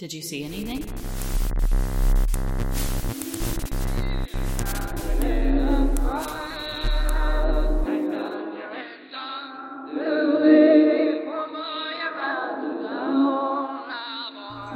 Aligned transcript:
Did 0.00 0.14
you 0.14 0.22
see 0.22 0.44
anything? 0.44 0.80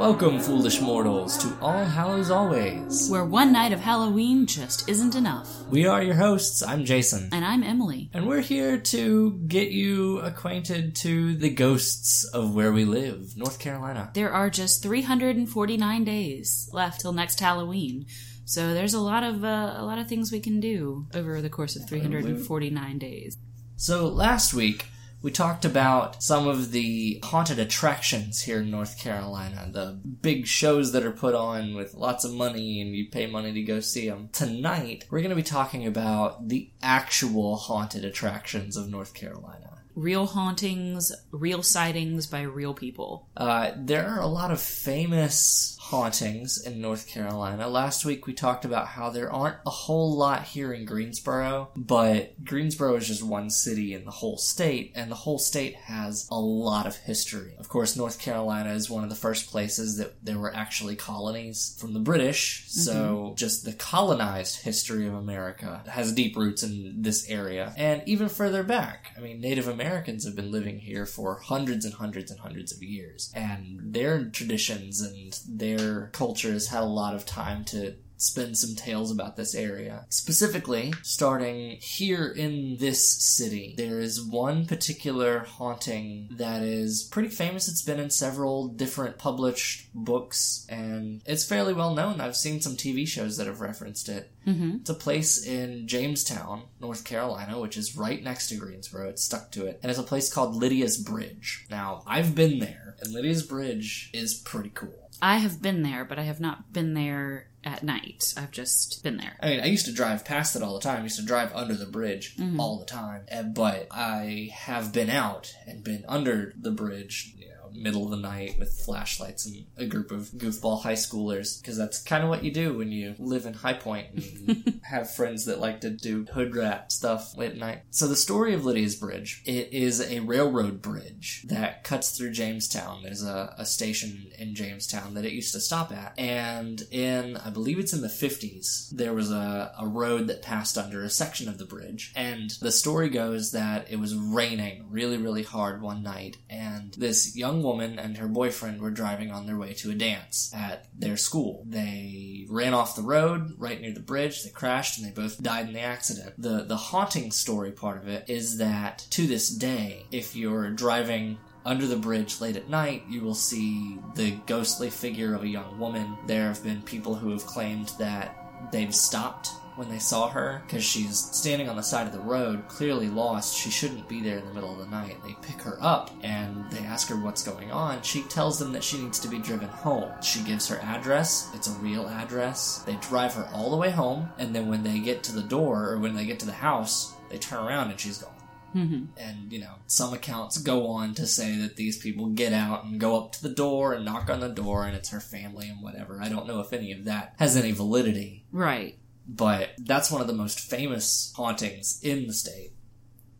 Welcome, 0.04 0.38
foolish 0.38 0.82
mortals, 0.82 1.38
to 1.38 1.56
All 1.62 1.82
Hallows 1.82 2.30
Always. 2.30 3.08
Where 3.08 3.24
one 3.24 3.52
night 3.52 3.72
of 3.72 3.80
Halloween 3.80 4.44
just 4.44 4.86
isn't 4.86 5.14
enough. 5.14 5.48
We 5.70 5.86
are 5.86 6.02
your 6.02 6.14
hosts. 6.14 6.62
I'm 6.62 6.84
Jason. 6.84 7.30
And 7.32 7.42
I'm 7.42 7.62
Emily. 7.62 8.10
And 8.12 8.28
we're 8.28 8.42
here 8.42 8.76
to 8.76 9.32
get 9.46 9.70
you 9.70 10.18
acquainted 10.18 10.94
to 10.96 11.34
the 11.36 11.48
ghosts 11.48 12.24
of 12.24 12.54
where 12.54 12.70
we 12.70 12.84
live, 12.84 13.34
North 13.34 13.58
Carolina. 13.58 14.10
There 14.12 14.30
are 14.30 14.50
just 14.50 14.82
349 14.82 16.04
days 16.04 16.68
left 16.70 17.00
till 17.00 17.14
next 17.14 17.40
Halloween. 17.40 18.04
So 18.44 18.74
there's 18.74 18.92
a 18.92 19.00
lot 19.00 19.22
of 19.22 19.42
uh, 19.42 19.76
a 19.78 19.86
lot 19.86 19.98
of 19.98 20.06
things 20.06 20.30
we 20.30 20.40
can 20.40 20.60
do 20.60 21.06
over 21.14 21.40
the 21.40 21.48
course 21.48 21.76
of 21.76 21.88
349 21.88 22.98
days. 22.98 23.38
So 23.76 24.06
last 24.08 24.52
week, 24.52 24.84
we 25.24 25.30
talked 25.30 25.64
about 25.64 26.22
some 26.22 26.46
of 26.46 26.70
the 26.70 27.18
haunted 27.24 27.58
attractions 27.58 28.42
here 28.42 28.60
in 28.60 28.70
North 28.70 28.98
Carolina, 28.98 29.70
the 29.72 29.98
big 30.20 30.46
shows 30.46 30.92
that 30.92 31.02
are 31.02 31.12
put 31.12 31.34
on 31.34 31.74
with 31.74 31.94
lots 31.94 32.26
of 32.26 32.34
money 32.34 32.82
and 32.82 32.94
you 32.94 33.08
pay 33.08 33.26
money 33.26 33.50
to 33.54 33.62
go 33.62 33.80
see 33.80 34.06
them. 34.06 34.28
Tonight, 34.34 35.06
we're 35.10 35.20
going 35.20 35.30
to 35.30 35.34
be 35.34 35.42
talking 35.42 35.86
about 35.86 36.48
the 36.48 36.70
actual 36.82 37.56
haunted 37.56 38.04
attractions 38.04 38.76
of 38.76 38.90
North 38.90 39.14
Carolina. 39.14 39.78
Real 39.94 40.26
hauntings, 40.26 41.10
real 41.30 41.62
sightings 41.62 42.26
by 42.26 42.42
real 42.42 42.74
people. 42.74 43.26
Uh, 43.34 43.70
there 43.78 44.06
are 44.06 44.20
a 44.20 44.26
lot 44.26 44.50
of 44.50 44.60
famous 44.60 45.73
hauntings 45.90 46.62
in 46.64 46.80
North 46.80 47.06
Carolina. 47.06 47.68
Last 47.68 48.06
week 48.06 48.26
we 48.26 48.32
talked 48.32 48.64
about 48.64 48.86
how 48.86 49.10
there 49.10 49.30
aren't 49.30 49.58
a 49.66 49.70
whole 49.70 50.16
lot 50.16 50.44
here 50.44 50.72
in 50.72 50.86
Greensboro, 50.86 51.70
but 51.76 52.42
Greensboro 52.42 52.96
is 52.96 53.06
just 53.06 53.22
one 53.22 53.50
city 53.50 53.92
in 53.92 54.06
the 54.06 54.10
whole 54.10 54.38
state, 54.38 54.92
and 54.94 55.10
the 55.10 55.14
whole 55.14 55.38
state 55.38 55.74
has 55.74 56.26
a 56.30 56.40
lot 56.40 56.86
of 56.86 56.96
history. 56.96 57.54
Of 57.58 57.68
course, 57.68 57.96
North 57.96 58.18
Carolina 58.18 58.72
is 58.72 58.88
one 58.88 59.04
of 59.04 59.10
the 59.10 59.16
first 59.16 59.50
places 59.50 59.98
that 59.98 60.24
there 60.24 60.38
were 60.38 60.54
actually 60.54 60.96
colonies 60.96 61.76
from 61.78 61.92
the 61.92 62.00
British, 62.00 62.64
so 62.66 62.94
mm-hmm. 62.94 63.34
just 63.34 63.66
the 63.66 63.74
colonized 63.74 64.62
history 64.62 65.06
of 65.06 65.12
America 65.12 65.82
has 65.86 66.12
deep 66.12 66.34
roots 66.34 66.62
in 66.62 67.02
this 67.02 67.28
area. 67.28 67.74
And 67.76 68.02
even 68.06 68.30
further 68.30 68.62
back, 68.62 69.12
I 69.18 69.20
mean, 69.20 69.38
Native 69.38 69.68
Americans 69.68 70.24
have 70.24 70.34
been 70.34 70.50
living 70.50 70.78
here 70.78 71.04
for 71.04 71.40
hundreds 71.40 71.84
and 71.84 71.92
hundreds 71.92 72.30
and 72.30 72.40
hundreds 72.40 72.72
of 72.72 72.82
years, 72.82 73.30
and 73.34 73.80
their 73.92 74.24
traditions 74.24 75.02
and 75.02 75.38
their 75.46 75.73
culture 76.12 76.52
has 76.52 76.68
had 76.68 76.82
a 76.82 76.86
lot 76.86 77.14
of 77.14 77.26
time 77.26 77.64
to 77.66 77.94
spin 78.16 78.54
some 78.54 78.74
tales 78.74 79.10
about 79.10 79.36
this 79.36 79.54
area. 79.54 80.06
Specifically, 80.08 80.94
starting 81.02 81.76
here 81.80 82.26
in 82.26 82.76
this 82.78 83.06
city, 83.22 83.74
there 83.76 84.00
is 84.00 84.22
one 84.22 84.66
particular 84.66 85.40
haunting 85.40 86.28
that 86.32 86.62
is 86.62 87.04
pretty 87.04 87.28
famous. 87.28 87.68
It's 87.68 87.82
been 87.82 88.00
in 88.00 88.10
several 88.10 88.68
different 88.68 89.18
published 89.18 89.88
books 89.94 90.66
and 90.68 91.22
it's 91.26 91.44
fairly 91.44 91.74
well 91.74 91.94
known. 91.94 92.20
I've 92.20 92.36
seen 92.36 92.60
some 92.60 92.76
TV 92.76 93.06
shows 93.06 93.36
that 93.36 93.46
have 93.46 93.60
referenced 93.60 94.08
it. 94.08 94.30
Mm-hmm. 94.46 94.76
It's 94.80 94.90
a 94.90 94.94
place 94.94 95.44
in 95.44 95.86
Jamestown, 95.86 96.62
North 96.80 97.04
Carolina, 97.04 97.60
which 97.60 97.76
is 97.76 97.96
right 97.96 98.22
next 98.22 98.48
to 98.48 98.56
Greensboro. 98.56 99.08
It's 99.08 99.24
stuck 99.24 99.50
to 99.52 99.66
it. 99.66 99.80
And 99.82 99.90
it's 99.90 100.00
a 100.00 100.04
place 100.04 100.32
called 100.32 100.54
Lydia's 100.54 100.98
Bridge. 100.98 101.66
Now, 101.70 102.02
I've 102.06 102.34
been 102.34 102.58
there, 102.58 102.94
and 103.00 103.12
Lydia's 103.12 103.42
Bridge 103.42 104.10
is 104.12 104.34
pretty 104.34 104.70
cool. 104.74 105.03
I 105.24 105.38
have 105.38 105.62
been 105.62 105.82
there, 105.82 106.04
but 106.04 106.18
I 106.18 106.24
have 106.24 106.38
not 106.38 106.74
been 106.74 106.92
there 106.92 107.46
at 107.64 107.82
night. 107.82 108.34
I've 108.36 108.50
just 108.50 109.02
been 109.02 109.16
there. 109.16 109.38
I 109.40 109.48
mean, 109.48 109.60
I 109.60 109.66
used 109.66 109.86
to 109.86 109.92
drive 109.92 110.22
past 110.22 110.54
it 110.54 110.62
all 110.62 110.74
the 110.74 110.82
time. 110.82 111.00
I 111.00 111.04
used 111.04 111.18
to 111.18 111.24
drive 111.24 111.50
under 111.54 111.74
the 111.74 111.86
bridge 111.86 112.36
mm-hmm. 112.36 112.60
all 112.60 112.78
the 112.78 112.84
time. 112.84 113.22
And, 113.28 113.54
but 113.54 113.86
I 113.90 114.50
have 114.52 114.92
been 114.92 115.08
out 115.08 115.54
and 115.66 115.82
been 115.82 116.04
under 116.06 116.52
the 116.60 116.72
bridge, 116.72 117.36
middle 117.74 118.04
of 118.04 118.10
the 118.10 118.16
night 118.16 118.56
with 118.58 118.80
flashlights 118.84 119.46
and 119.46 119.66
a 119.76 119.86
group 119.86 120.10
of 120.10 120.30
goofball 120.36 120.82
high 120.82 120.94
schoolers. 120.94 121.60
Because 121.60 121.76
that's 121.76 122.02
kind 122.02 122.22
of 122.22 122.30
what 122.30 122.44
you 122.44 122.52
do 122.52 122.76
when 122.76 122.92
you 122.92 123.14
live 123.18 123.46
in 123.46 123.54
High 123.54 123.74
Point 123.74 124.08
and 124.14 124.80
have 124.90 125.14
friends 125.14 125.44
that 125.46 125.60
like 125.60 125.80
to 125.82 125.90
do 125.90 126.26
hood 126.32 126.54
rat 126.54 126.92
stuff 126.92 127.36
late 127.36 127.52
at 127.52 127.58
night. 127.58 127.82
So 127.90 128.06
the 128.06 128.16
story 128.16 128.54
of 128.54 128.64
Lydia's 128.64 128.94
Bridge, 128.94 129.42
it 129.44 129.72
is 129.72 130.00
a 130.00 130.20
railroad 130.20 130.82
bridge 130.82 131.44
that 131.48 131.84
cuts 131.84 132.16
through 132.16 132.32
Jamestown. 132.32 133.02
There's 133.02 133.24
a, 133.24 133.54
a 133.58 133.66
station 133.66 134.30
in 134.38 134.54
Jamestown 134.54 135.14
that 135.14 135.24
it 135.24 135.32
used 135.32 135.52
to 135.54 135.60
stop 135.60 135.92
at. 135.92 136.18
And 136.18 136.82
in, 136.90 137.36
I 137.36 137.50
believe 137.50 137.78
it's 137.78 137.92
in 137.92 138.02
the 138.02 138.08
50s, 138.08 138.90
there 138.90 139.14
was 139.14 139.30
a, 139.30 139.72
a 139.78 139.86
road 139.86 140.26
that 140.28 140.42
passed 140.42 140.78
under 140.78 141.02
a 141.02 141.10
section 141.10 141.48
of 141.48 141.58
the 141.58 141.64
bridge. 141.64 142.12
And 142.14 142.50
the 142.60 142.72
story 142.72 143.08
goes 143.08 143.52
that 143.52 143.90
it 143.90 143.96
was 143.96 144.14
raining 144.14 144.86
really, 144.90 145.16
really 145.16 145.42
hard 145.42 145.82
one 145.82 146.02
night. 146.02 146.36
And 146.48 146.94
this 146.94 147.36
young 147.36 147.62
woman 147.64 147.98
and 147.98 148.18
her 148.18 148.28
boyfriend 148.28 148.80
were 148.80 148.90
driving 148.90 149.32
on 149.32 149.46
their 149.46 149.58
way 149.58 149.72
to 149.74 149.90
a 149.90 149.94
dance 149.94 150.52
at 150.54 150.86
their 150.96 151.16
school. 151.16 151.64
They 151.66 152.46
ran 152.48 152.74
off 152.74 152.94
the 152.94 153.02
road 153.02 153.54
right 153.58 153.80
near 153.80 153.92
the 153.92 154.00
bridge. 154.00 154.44
They 154.44 154.50
crashed 154.50 154.98
and 154.98 155.06
they 155.06 155.10
both 155.10 155.42
died 155.42 155.66
in 155.66 155.74
the 155.74 155.80
accident. 155.80 156.34
The, 156.38 156.64
the 156.64 156.76
haunting 156.76 157.32
story 157.32 157.72
part 157.72 158.00
of 158.00 158.08
it 158.08 158.28
is 158.28 158.58
that 158.58 159.06
to 159.10 159.26
this 159.26 159.48
day, 159.48 160.06
if 160.12 160.36
you're 160.36 160.70
driving 160.70 161.38
under 161.64 161.86
the 161.86 161.96
bridge 161.96 162.40
late 162.40 162.56
at 162.56 162.68
night, 162.68 163.04
you 163.08 163.22
will 163.22 163.34
see 163.34 163.98
the 164.14 164.32
ghostly 164.46 164.90
figure 164.90 165.34
of 165.34 165.42
a 165.42 165.48
young 165.48 165.78
woman. 165.78 166.16
There 166.26 166.48
have 166.48 166.62
been 166.62 166.82
people 166.82 167.14
who 167.14 167.30
have 167.30 167.46
claimed 167.46 167.90
that 167.98 168.70
they've 168.70 168.94
stopped 168.94 169.50
when 169.76 169.88
they 169.88 169.98
saw 169.98 170.28
her 170.28 170.62
because 170.66 170.84
she's 170.84 171.18
standing 171.18 171.68
on 171.68 171.76
the 171.76 171.82
side 171.82 172.06
of 172.06 172.12
the 172.12 172.20
road, 172.20 172.66
clearly 172.68 173.08
lost. 173.08 173.56
She 173.56 173.70
shouldn't 173.70 174.08
be 174.08 174.20
there 174.20 174.38
in 174.38 174.46
the 174.46 174.54
middle 174.54 174.72
of 174.72 174.78
the 174.78 174.86
night. 174.86 175.16
They 175.24 175.36
pick 175.42 175.60
her 175.62 175.78
up 175.80 176.10
and 176.22 176.70
they 176.70 176.80
ask 176.80 177.08
her 177.08 177.16
what's 177.16 177.42
going 177.42 177.70
on. 177.70 178.02
She 178.02 178.22
tells 178.22 178.58
them 178.58 178.72
that 178.72 178.84
she 178.84 178.98
needs 178.98 179.18
to 179.20 179.28
be 179.28 179.38
driven 179.38 179.68
home. 179.68 180.10
She 180.22 180.42
gives 180.42 180.68
her 180.68 180.78
address, 180.82 181.50
it's 181.54 181.68
a 181.68 181.78
real 181.78 182.08
address. 182.08 182.82
They 182.86 182.96
drive 182.96 183.34
her 183.34 183.48
all 183.52 183.70
the 183.70 183.76
way 183.76 183.90
home, 183.90 184.28
and 184.38 184.54
then 184.54 184.68
when 184.68 184.82
they 184.82 184.98
get 185.00 185.22
to 185.24 185.32
the 185.32 185.42
door 185.42 185.90
or 185.90 185.98
when 185.98 186.14
they 186.14 186.26
get 186.26 186.38
to 186.40 186.46
the 186.46 186.52
house, 186.52 187.14
they 187.30 187.38
turn 187.38 187.64
around 187.64 187.90
and 187.90 187.98
she's 187.98 188.18
gone. 188.18 188.30
Mm-hmm. 188.74 189.04
And, 189.16 189.52
you 189.52 189.60
know, 189.60 189.74
some 189.86 190.12
accounts 190.12 190.58
go 190.58 190.88
on 190.88 191.14
to 191.14 191.26
say 191.26 191.56
that 191.58 191.76
these 191.76 191.98
people 191.98 192.26
get 192.26 192.52
out 192.52 192.84
and 192.84 192.98
go 192.98 193.16
up 193.16 193.32
to 193.32 193.42
the 193.42 193.54
door 193.54 193.92
and 193.92 194.04
knock 194.04 194.28
on 194.28 194.40
the 194.40 194.48
door 194.48 194.84
and 194.84 194.96
it's 194.96 195.10
her 195.10 195.20
family 195.20 195.68
and 195.68 195.80
whatever. 195.80 196.20
I 196.20 196.28
don't 196.28 196.48
know 196.48 196.60
if 196.60 196.72
any 196.72 196.90
of 196.92 197.04
that 197.04 197.34
has 197.38 197.56
any 197.56 197.70
validity, 197.70 198.44
Right. 198.50 198.98
But 199.26 199.70
that's 199.78 200.10
one 200.10 200.20
of 200.20 200.26
the 200.26 200.32
most 200.32 200.60
famous 200.60 201.32
hauntings 201.36 202.00
in 202.02 202.26
the 202.26 202.32
state. 202.32 202.72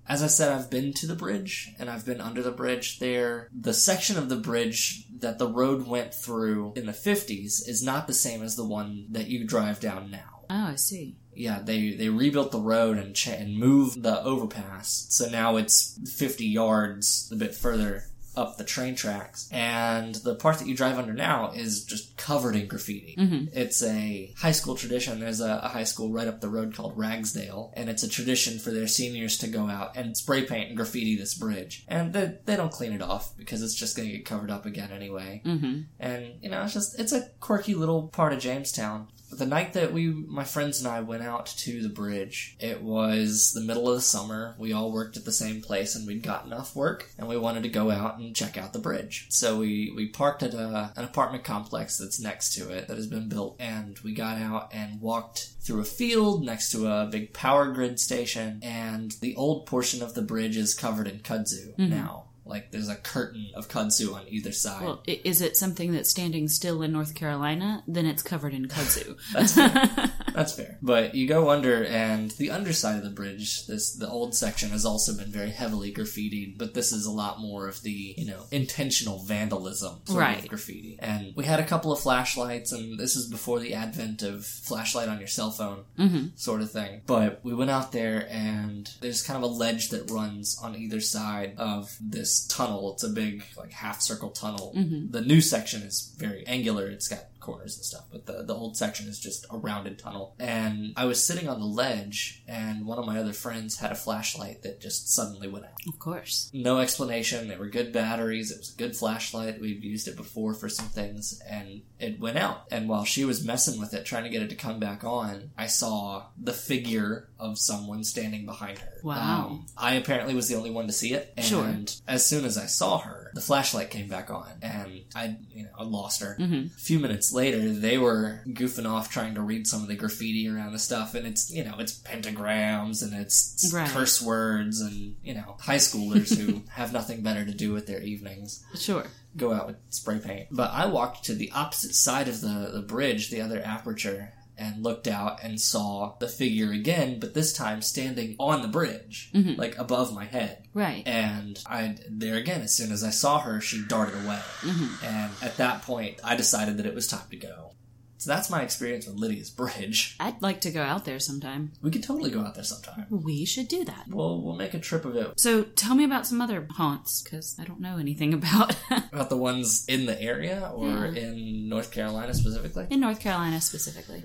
As 0.06 0.22
I 0.22 0.26
said, 0.26 0.52
I've 0.52 0.70
been 0.70 0.92
to 0.94 1.06
the 1.06 1.14
bridge 1.14 1.72
and 1.78 1.88
I've 1.88 2.04
been 2.04 2.20
under 2.20 2.42
the 2.42 2.50
bridge 2.50 2.98
there. 2.98 3.48
The 3.58 3.72
section 3.72 4.18
of 4.18 4.28
the 4.28 4.36
bridge 4.36 5.06
that 5.20 5.38
the 5.38 5.48
road 5.48 5.86
went 5.86 6.12
through 6.12 6.74
in 6.76 6.84
the 6.86 6.92
50s 6.92 7.66
is 7.66 7.82
not 7.82 8.06
the 8.06 8.12
same 8.12 8.42
as 8.42 8.54
the 8.54 8.66
one 8.66 9.06
that 9.10 9.28
you 9.28 9.46
drive 9.46 9.80
down 9.80 10.10
now. 10.10 10.44
Oh, 10.50 10.66
I 10.72 10.74
see. 10.74 11.16
Yeah, 11.34 11.60
they 11.62 11.94
they 11.94 12.10
rebuilt 12.10 12.52
the 12.52 12.60
road 12.60 12.98
and 12.98 13.16
cha- 13.16 13.32
and 13.32 13.58
moved 13.58 14.02
the 14.02 14.22
overpass, 14.22 15.06
so 15.08 15.28
now 15.28 15.56
it's 15.56 15.98
50 16.16 16.46
yards 16.46 17.28
a 17.32 17.36
bit 17.36 17.54
further 17.54 18.04
up 18.36 18.56
the 18.56 18.64
train 18.64 18.94
tracks, 18.94 19.48
and 19.52 20.14
the 20.16 20.34
part 20.34 20.58
that 20.58 20.68
you 20.68 20.76
drive 20.76 20.98
under 20.98 21.12
now 21.12 21.52
is 21.52 21.84
just 21.84 22.16
covered 22.16 22.56
in 22.56 22.66
graffiti. 22.66 23.16
Mhm. 23.18 23.50
It's 23.54 23.82
a 23.82 24.32
high 24.36 24.52
school 24.52 24.74
tradition. 24.74 25.20
There's 25.20 25.40
a, 25.40 25.60
a 25.62 25.68
high 25.68 25.84
school 25.84 26.10
right 26.10 26.28
up 26.28 26.40
the 26.40 26.48
road 26.48 26.74
called 26.74 26.96
Ragsdale, 26.96 27.72
and 27.76 27.88
it's 27.88 28.02
a 28.02 28.08
tradition 28.08 28.58
for 28.58 28.70
their 28.70 28.86
seniors 28.88 29.38
to 29.38 29.46
go 29.46 29.68
out 29.68 29.96
and 29.96 30.16
spray 30.16 30.44
paint 30.44 30.68
and 30.68 30.76
graffiti 30.76 31.16
this 31.16 31.34
bridge, 31.34 31.84
and 31.88 32.12
they 32.12 32.38
they 32.44 32.56
don't 32.56 32.72
clean 32.72 32.92
it 32.92 33.02
off 33.02 33.36
because 33.36 33.62
it's 33.62 33.74
just 33.74 33.96
going 33.96 34.08
to 34.08 34.16
get 34.16 34.24
covered 34.24 34.50
up 34.50 34.66
again 34.66 34.90
anyway. 34.90 35.42
Mm-hmm. 35.44 35.80
And, 36.00 36.34
you 36.42 36.50
know, 36.50 36.62
it's 36.62 36.74
just, 36.74 36.98
it's 36.98 37.12
a 37.12 37.28
quirky 37.40 37.74
little 37.74 38.08
part 38.08 38.32
of 38.32 38.38
Jamestown. 38.38 39.08
The 39.36 39.46
night 39.46 39.72
that 39.74 39.92
we, 39.92 40.08
my 40.08 40.44
friends 40.44 40.80
and 40.80 40.88
I 40.88 41.00
went 41.00 41.22
out 41.22 41.46
to 41.46 41.82
the 41.82 41.88
bridge, 41.88 42.56
it 42.60 42.82
was 42.82 43.52
the 43.52 43.60
middle 43.60 43.88
of 43.88 43.96
the 43.96 44.00
summer. 44.02 44.54
We 44.58 44.72
all 44.72 44.92
worked 44.92 45.16
at 45.16 45.24
the 45.24 45.32
same 45.32 45.60
place 45.60 45.94
and 45.94 46.06
we'd 46.06 46.22
gotten 46.22 46.52
off 46.52 46.76
work 46.76 47.10
and 47.18 47.28
we 47.28 47.36
wanted 47.36 47.62
to 47.64 47.68
go 47.68 47.90
out 47.90 48.18
and 48.18 48.34
check 48.34 48.56
out 48.56 48.72
the 48.72 48.78
bridge. 48.78 49.26
So 49.30 49.58
we, 49.58 49.92
we 49.94 50.08
parked 50.08 50.42
at 50.42 50.54
a, 50.54 50.92
an 50.96 51.04
apartment 51.04 51.44
complex 51.44 51.98
that's 51.98 52.20
next 52.20 52.54
to 52.54 52.70
it 52.70 52.88
that 52.88 52.96
has 52.96 53.06
been 53.06 53.28
built 53.28 53.56
and 53.58 53.98
we 54.04 54.14
got 54.14 54.38
out 54.38 54.70
and 54.72 55.00
walked 55.00 55.50
through 55.60 55.80
a 55.80 55.84
field 55.84 56.44
next 56.44 56.70
to 56.72 56.86
a 56.86 57.08
big 57.10 57.32
power 57.32 57.72
grid 57.72 57.98
station 57.98 58.60
and 58.62 59.12
the 59.20 59.34
old 59.36 59.66
portion 59.66 60.02
of 60.02 60.14
the 60.14 60.22
bridge 60.22 60.56
is 60.56 60.74
covered 60.74 61.08
in 61.08 61.18
kudzu 61.20 61.74
mm-hmm. 61.76 61.90
now. 61.90 62.26
Like 62.46 62.70
there's 62.70 62.88
a 62.88 62.96
curtain 62.96 63.50
of 63.54 63.68
kudzu 63.68 64.14
on 64.14 64.22
either 64.28 64.52
side. 64.52 64.82
Well, 64.82 65.02
is 65.06 65.40
it 65.40 65.56
something 65.56 65.92
that's 65.92 66.10
standing 66.10 66.48
still 66.48 66.82
in 66.82 66.92
North 66.92 67.14
Carolina? 67.14 67.82
Then 67.86 68.06
it's 68.06 68.22
covered 68.22 68.52
in 68.52 68.68
kudzu. 68.68 69.16
That's 70.34 70.52
fair. 70.54 70.78
But 70.82 71.14
you 71.14 71.26
go 71.28 71.48
under, 71.50 71.84
and 71.84 72.30
the 72.32 72.50
underside 72.50 72.96
of 72.98 73.04
the 73.04 73.10
bridge, 73.10 73.66
this 73.66 73.94
the 73.94 74.08
old 74.08 74.34
section 74.34 74.70
has 74.70 74.84
also 74.84 75.14
been 75.16 75.30
very 75.30 75.50
heavily 75.50 75.92
graffitied, 75.92 76.58
but 76.58 76.74
this 76.74 76.92
is 76.92 77.06
a 77.06 77.10
lot 77.12 77.40
more 77.40 77.68
of 77.68 77.80
the 77.82 78.14
you 78.18 78.26
know 78.26 78.42
intentional 78.50 79.20
vandalism 79.20 80.00
sort 80.04 80.18
Right. 80.20 80.38
of 80.40 80.48
graffiti. 80.48 80.98
And 81.00 81.34
we 81.36 81.44
had 81.44 81.60
a 81.60 81.64
couple 81.64 81.92
of 81.92 82.00
flashlights, 82.00 82.72
and 82.72 82.98
this 82.98 83.16
is 83.16 83.28
before 83.30 83.60
the 83.60 83.74
advent 83.74 84.22
of 84.22 84.44
flashlight 84.44 85.08
on 85.08 85.18
your 85.18 85.28
cell 85.28 85.50
phone 85.50 85.84
Mm-hmm. 85.98 86.26
sort 86.36 86.60
of 86.60 86.70
thing. 86.72 87.02
But 87.06 87.40
we 87.44 87.54
went 87.54 87.70
out 87.70 87.92
there, 87.92 88.26
and 88.30 88.90
there's 89.00 89.22
kind 89.22 89.36
of 89.36 89.42
a 89.48 89.54
ledge 89.54 89.90
that 89.90 90.10
runs 90.10 90.58
on 90.62 90.74
either 90.76 91.00
side 91.00 91.54
of 91.56 91.96
this 92.00 92.46
tunnel. 92.46 92.92
It's 92.94 93.04
a 93.04 93.08
big 93.08 93.44
like 93.56 93.72
half 93.72 94.00
circle 94.00 94.30
tunnel. 94.30 94.72
Mm-hmm. 94.76 95.12
The 95.12 95.20
new 95.20 95.40
section 95.40 95.82
is 95.82 96.12
very 96.18 96.44
angular. 96.46 96.88
It's 96.88 97.08
got 97.08 97.24
corners 97.44 97.76
and 97.76 97.84
stuff, 97.84 98.04
but 98.10 98.26
the, 98.26 98.42
the 98.42 98.54
old 98.54 98.76
section 98.76 99.06
is 99.08 99.18
just 99.20 99.46
a 99.50 99.56
rounded 99.56 99.98
tunnel. 99.98 100.34
And 100.38 100.92
I 100.96 101.04
was 101.04 101.24
sitting 101.24 101.48
on 101.48 101.60
the 101.60 101.66
ledge, 101.66 102.42
and 102.48 102.86
one 102.86 102.98
of 102.98 103.06
my 103.06 103.18
other 103.18 103.32
friends 103.32 103.78
had 103.78 103.92
a 103.92 103.96
flashlight 103.96 104.62
that 104.62 104.80
just 104.80 105.12
suddenly 105.14 105.48
went 105.48 105.64
out. 105.66 105.72
Of 105.86 105.98
course. 105.98 106.50
No 106.52 106.78
explanation. 106.78 107.48
They 107.48 107.56
were 107.56 107.68
good 107.68 107.92
batteries. 107.92 108.50
It 108.50 108.58
was 108.58 108.72
a 108.72 108.76
good 108.78 108.96
flashlight. 108.96 109.60
We've 109.60 109.84
used 109.84 110.08
it 110.08 110.16
before 110.16 110.54
for 110.54 110.68
some 110.68 110.88
things, 110.88 111.40
and 111.48 111.82
it 111.98 112.18
went 112.18 112.38
out. 112.38 112.64
And 112.70 112.88
while 112.88 113.04
she 113.04 113.24
was 113.24 113.44
messing 113.44 113.78
with 113.78 113.94
it, 113.94 114.04
trying 114.04 114.24
to 114.24 114.30
get 114.30 114.42
it 114.42 114.50
to 114.50 114.56
come 114.56 114.80
back 114.80 115.04
on, 115.04 115.50
I 115.56 115.66
saw 115.66 116.24
the 116.40 116.52
figure 116.52 117.28
of 117.38 117.58
someone 117.58 118.04
standing 118.04 118.46
behind 118.46 118.78
her. 118.78 118.92
Wow. 119.02 119.46
Um, 119.50 119.66
I 119.76 119.94
apparently 119.94 120.34
was 120.34 120.48
the 120.48 120.54
only 120.54 120.70
one 120.70 120.86
to 120.86 120.92
see 120.92 121.12
it, 121.12 121.32
and 121.36 121.44
Sure. 121.46 121.74
as 122.08 122.24
soon 122.24 122.44
as 122.44 122.56
I 122.56 122.66
saw 122.66 122.98
her, 122.98 123.30
the 123.34 123.40
flashlight 123.40 123.90
came 123.90 124.08
back 124.08 124.30
on, 124.30 124.48
and 124.62 125.02
I, 125.14 125.36
you 125.50 125.64
know, 125.64 125.70
I 125.78 125.82
lost 125.84 126.20
her. 126.22 126.36
Mm-hmm. 126.40 126.66
A 126.74 126.78
few 126.80 126.98
minutes 126.98 127.32
later, 127.34 127.68
they 127.72 127.98
were 127.98 128.40
goofing 128.46 128.88
off 128.88 129.10
trying 129.10 129.34
to 129.34 129.40
read 129.42 129.66
some 129.66 129.82
of 129.82 129.88
the 129.88 129.96
graffiti 129.96 130.48
around 130.48 130.72
the 130.72 130.78
stuff, 130.78 131.14
and 131.14 131.26
it's 131.26 131.50
you 131.50 131.64
know 131.64 131.74
it's 131.78 131.98
pentagrams 132.00 133.02
and 133.02 133.12
it's 133.14 133.70
Right. 133.74 133.88
curse 133.88 134.22
words, 134.22 134.80
and 134.80 135.16
you 135.22 135.34
know 135.34 135.56
high 135.60 135.76
schoolers 135.76 136.36
who 136.36 136.62
have 136.70 136.92
nothing 136.92 137.22
better 137.22 137.44
to 137.44 137.52
do 137.52 137.72
with 137.72 137.86
their 137.86 138.00
evenings 138.00 138.64
Sure. 138.76 139.04
go 139.36 139.52
out 139.52 139.66
with 139.66 139.76
spray 139.90 140.18
paint. 140.18 140.48
But 140.50 140.70
I 140.72 140.86
walked 140.86 141.24
to 141.26 141.34
the 141.34 141.50
opposite 141.52 141.94
side 141.94 142.28
of 142.28 142.40
the 142.40 142.70
the 142.72 142.82
bridge, 142.82 143.30
the 143.30 143.40
other 143.40 143.60
aperture. 143.64 144.32
And 144.56 144.82
looked 144.84 145.08
out 145.08 145.40
and 145.42 145.60
saw 145.60 146.14
the 146.20 146.28
figure 146.28 146.70
again, 146.70 147.18
but 147.18 147.34
this 147.34 147.52
time 147.52 147.82
standing 147.82 148.36
on 148.38 148.62
the 148.62 148.68
bridge, 148.68 149.30
Mhm. 149.34 149.58
like 149.58 149.76
above 149.78 150.14
my 150.14 150.26
head. 150.26 150.68
Right. 150.72 151.02
And 151.06 151.60
I, 151.66 151.96
there 152.08 152.36
again, 152.36 152.62
as 152.62 152.72
soon 152.72 152.92
as 152.92 153.02
I 153.02 153.10
saw 153.10 153.40
her, 153.40 153.60
she 153.60 153.84
darted 153.84 154.14
away. 154.24 154.40
Mm-hmm. 154.60 155.04
And 155.04 155.32
at 155.42 155.56
that 155.56 155.82
point, 155.82 156.20
I 156.22 156.36
decided 156.36 156.76
that 156.76 156.86
it 156.86 156.94
was 156.94 157.08
time 157.08 157.28
to 157.30 157.36
go. 157.36 157.72
So 158.16 158.30
that's 158.30 158.48
my 158.48 158.62
experience 158.62 159.06
with 159.06 159.16
Lydia's 159.16 159.50
Bridge. 159.50 160.16
I'd 160.20 160.40
like 160.40 160.60
to 160.62 160.70
go 160.70 160.82
out 160.82 161.04
there 161.04 161.18
sometime. 161.18 161.72
We 161.82 161.90
could 161.90 162.02
totally 162.02 162.30
go 162.30 162.40
out 162.40 162.54
there 162.54 162.64
sometime. 162.64 163.06
We 163.10 163.44
should 163.44 163.68
do 163.68 163.84
that. 163.84 164.04
We'll, 164.08 164.40
we'll 164.40 164.54
make 164.56 164.72
a 164.72 164.78
trip 164.78 165.04
of 165.04 165.14
it. 165.16 165.38
So 165.38 165.62
tell 165.64 165.94
me 165.94 166.04
about 166.04 166.26
some 166.26 166.40
other 166.40 166.66
haunts, 166.70 167.22
because 167.22 167.56
I 167.60 167.64
don't 167.64 167.80
know 167.80 167.98
anything 167.98 168.32
about 168.32 168.76
About 169.12 169.28
the 169.30 169.36
ones 169.36 169.84
in 169.88 170.06
the 170.06 170.20
area 170.20 170.70
or 170.74 171.06
Yeah. 171.06 171.22
in 171.22 171.68
North 171.68 171.90
Carolina 171.92 172.32
specifically? 172.34 172.86
in 172.90 173.00
North 173.00 173.20
Carolina 173.20 173.60
specifically. 173.60 174.22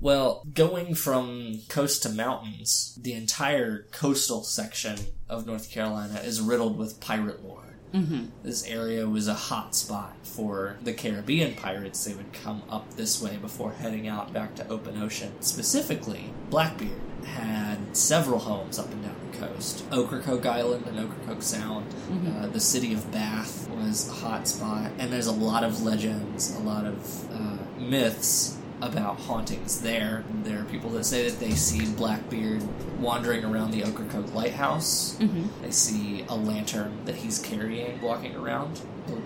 Well, 0.00 0.44
going 0.52 0.94
from 0.94 1.60
coast 1.68 2.02
to 2.02 2.08
mountains, 2.08 2.98
the 3.00 3.14
entire 3.14 3.86
coastal 3.92 4.42
section 4.42 4.96
of 5.28 5.46
North 5.46 5.70
Carolina 5.70 6.20
is 6.24 6.40
riddled 6.40 6.76
with 6.76 7.00
pirate 7.00 7.44
lore. 7.44 7.67
Mm-hmm. 7.92 8.26
This 8.42 8.66
area 8.66 9.08
was 9.08 9.28
a 9.28 9.34
hot 9.34 9.74
spot 9.74 10.14
for 10.22 10.76
the 10.82 10.92
Caribbean 10.92 11.54
pirates. 11.54 12.04
They 12.04 12.14
would 12.14 12.32
come 12.32 12.62
up 12.68 12.94
this 12.94 13.20
way 13.22 13.36
before 13.36 13.72
heading 13.72 14.08
out 14.08 14.32
back 14.32 14.54
to 14.56 14.68
open 14.68 15.00
ocean. 15.02 15.32
Specifically, 15.40 16.32
Blackbeard 16.50 17.00
had 17.24 17.96
several 17.96 18.38
homes 18.38 18.78
up 18.78 18.90
and 18.92 19.02
down 19.02 19.16
the 19.30 19.38
coast. 19.38 19.84
Ocracoke 19.92 20.46
Island 20.46 20.86
and 20.86 20.98
Ocracoke 20.98 21.42
Sound. 21.42 21.86
Uh, 22.26 22.46
the 22.46 22.60
city 22.60 22.94
of 22.94 23.10
Bath 23.10 23.68
was 23.70 24.08
a 24.08 24.12
hot 24.12 24.48
spot. 24.48 24.90
And 24.98 25.12
there's 25.12 25.26
a 25.26 25.32
lot 25.32 25.64
of 25.64 25.82
legends, 25.82 26.54
a 26.56 26.60
lot 26.60 26.84
of 26.84 27.32
uh, 27.32 27.80
myths 27.80 28.57
about 28.80 29.18
hauntings 29.20 29.80
there. 29.80 30.24
There 30.44 30.60
are 30.60 30.64
people 30.64 30.90
that 30.90 31.04
say 31.04 31.28
that 31.28 31.40
they 31.40 31.50
see 31.52 31.84
Blackbeard 31.94 32.62
wandering 33.00 33.44
around 33.44 33.70
the 33.72 33.82
Ocracoke 33.82 34.32
Lighthouse. 34.34 35.16
Mm-hmm. 35.18 35.62
They 35.62 35.70
see 35.70 36.24
a 36.28 36.34
lantern 36.36 37.04
that 37.04 37.16
he's 37.16 37.38
carrying 37.38 38.00
walking 38.00 38.34
around, 38.36 38.80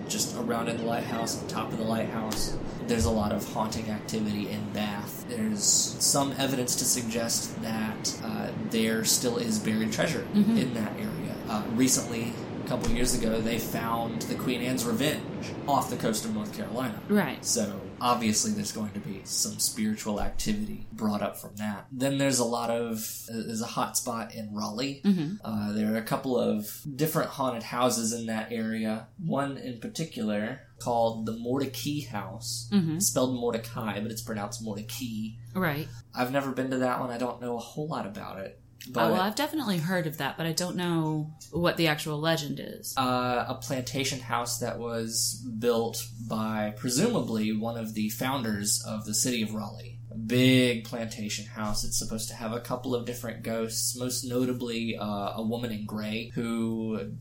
just 0.07 0.35
around 0.37 0.69
in 0.69 0.77
the 0.77 0.83
lighthouse, 0.83 1.41
on 1.41 1.47
top 1.47 1.71
of 1.71 1.77
the 1.77 1.83
lighthouse. 1.83 2.55
There's 2.87 3.05
a 3.05 3.11
lot 3.11 3.31
of 3.31 3.47
haunting 3.53 3.89
activity 3.89 4.49
in 4.49 4.69
Bath. 4.73 5.25
There's 5.29 5.63
some 5.63 6.33
evidence 6.37 6.75
to 6.77 6.85
suggest 6.85 7.61
that 7.61 8.19
uh, 8.23 8.47
there 8.71 9.05
still 9.05 9.37
is 9.37 9.57
buried 9.59 9.91
treasure 9.93 10.25
Mhm. 10.33 10.57
in 10.61 10.73
that 10.73 10.91
area. 10.97 11.09
Uh, 11.49 11.63
recently, 11.75 12.33
a 12.63 12.67
couple 12.67 12.89
years 12.91 13.13
ago, 13.13 13.41
they 13.41 13.59
found 13.59 14.21
the 14.23 14.35
Queen 14.35 14.61
Anne's 14.61 14.85
Revenge 14.85 15.51
off 15.67 15.89
the 15.89 15.97
coast 15.97 16.25
of 16.25 16.33
North 16.33 16.55
Carolina. 16.55 16.99
Right. 17.09 17.43
So 17.43 17.81
obviously, 17.99 18.51
there's 18.51 18.71
going 18.71 18.91
to 18.91 18.99
be 18.99 19.21
some 19.25 19.59
spiritual 19.59 20.21
activity 20.21 20.87
brought 20.93 21.21
up 21.21 21.37
from 21.37 21.55
that. 21.57 21.87
Then 21.91 22.17
there's 22.17 22.39
a 22.39 22.45
lot 22.45 22.69
of 22.69 23.05
there's 23.27 23.61
a 23.61 23.65
hot 23.67 23.97
spot 23.97 24.33
in 24.33 24.53
Raleigh. 24.53 25.01
Mm-hmm. 25.03 25.35
Uh, 25.43 25.73
there 25.73 25.93
are 25.93 25.97
a 25.97 26.01
couple 26.03 26.39
of 26.39 26.81
different 26.95 27.29
haunted 27.31 27.63
houses 27.63 28.13
in 28.13 28.27
that 28.27 28.51
area. 28.51 29.07
One 29.23 29.57
in 29.57 29.79
particular 29.79 30.61
called 30.79 31.25
the 31.25 31.33
Mordecai 31.37 32.01
House, 32.09 32.67
Mm-hmm. 32.71 32.99
spelled 32.99 33.35
Mordecai, 33.39 33.99
but 34.01 34.11
it's 34.11 34.21
pronounced 34.21 34.61
Mordecai. 34.63 35.35
Right. 35.53 35.87
I've 36.15 36.31
never 36.31 36.51
been 36.51 36.71
to 36.71 36.77
that 36.79 36.99
one. 36.99 37.09
I 37.09 37.17
don't 37.17 37.41
know 37.41 37.55
a 37.55 37.59
whole 37.59 37.87
lot 37.87 38.05
about 38.05 38.39
it. 38.39 38.59
But 38.89 39.05
oh, 39.05 39.11
well, 39.13 39.21
I've 39.21 39.35
definitely 39.35 39.77
heard 39.77 40.07
of 40.07 40.17
that, 40.17 40.35
but 40.37 40.45
I 40.45 40.51
don't 40.51 40.75
know 40.75 41.31
what 41.51 41.77
the 41.77 41.87
actual 41.87 42.19
legend 42.19 42.59
is. 42.61 42.93
uh, 42.97 43.45
a 43.47 43.55
plantation 43.55 44.19
house 44.19 44.59
that 44.59 44.77
was 44.79 45.41
built 45.59 46.05
by 46.27 46.73
presumably 46.75 47.55
one 47.55 47.77
of 47.77 47.93
the 47.93 48.09
founders 48.09 48.83
of 48.85 49.05
the 49.05 49.13
city 49.13 49.41
of 49.41 49.53
Raleigh. 49.53 49.99
A 50.11 50.15
big 50.17 50.83
plantation 50.83 51.45
house. 51.45 51.83
It's 51.83 51.97
supposed 51.97 52.27
to 52.29 52.35
have 52.35 52.51
a 52.51 52.59
couple 52.59 52.93
of 52.93 53.05
different 53.05 53.41
ghosts, 53.43 53.97
most 53.97 54.25
notably 54.25 54.97
uh, 54.97 55.33
a 55.37 55.41
woman 55.41 55.71
in 55.71 55.85
gray 55.85 56.31
who 56.35 57.13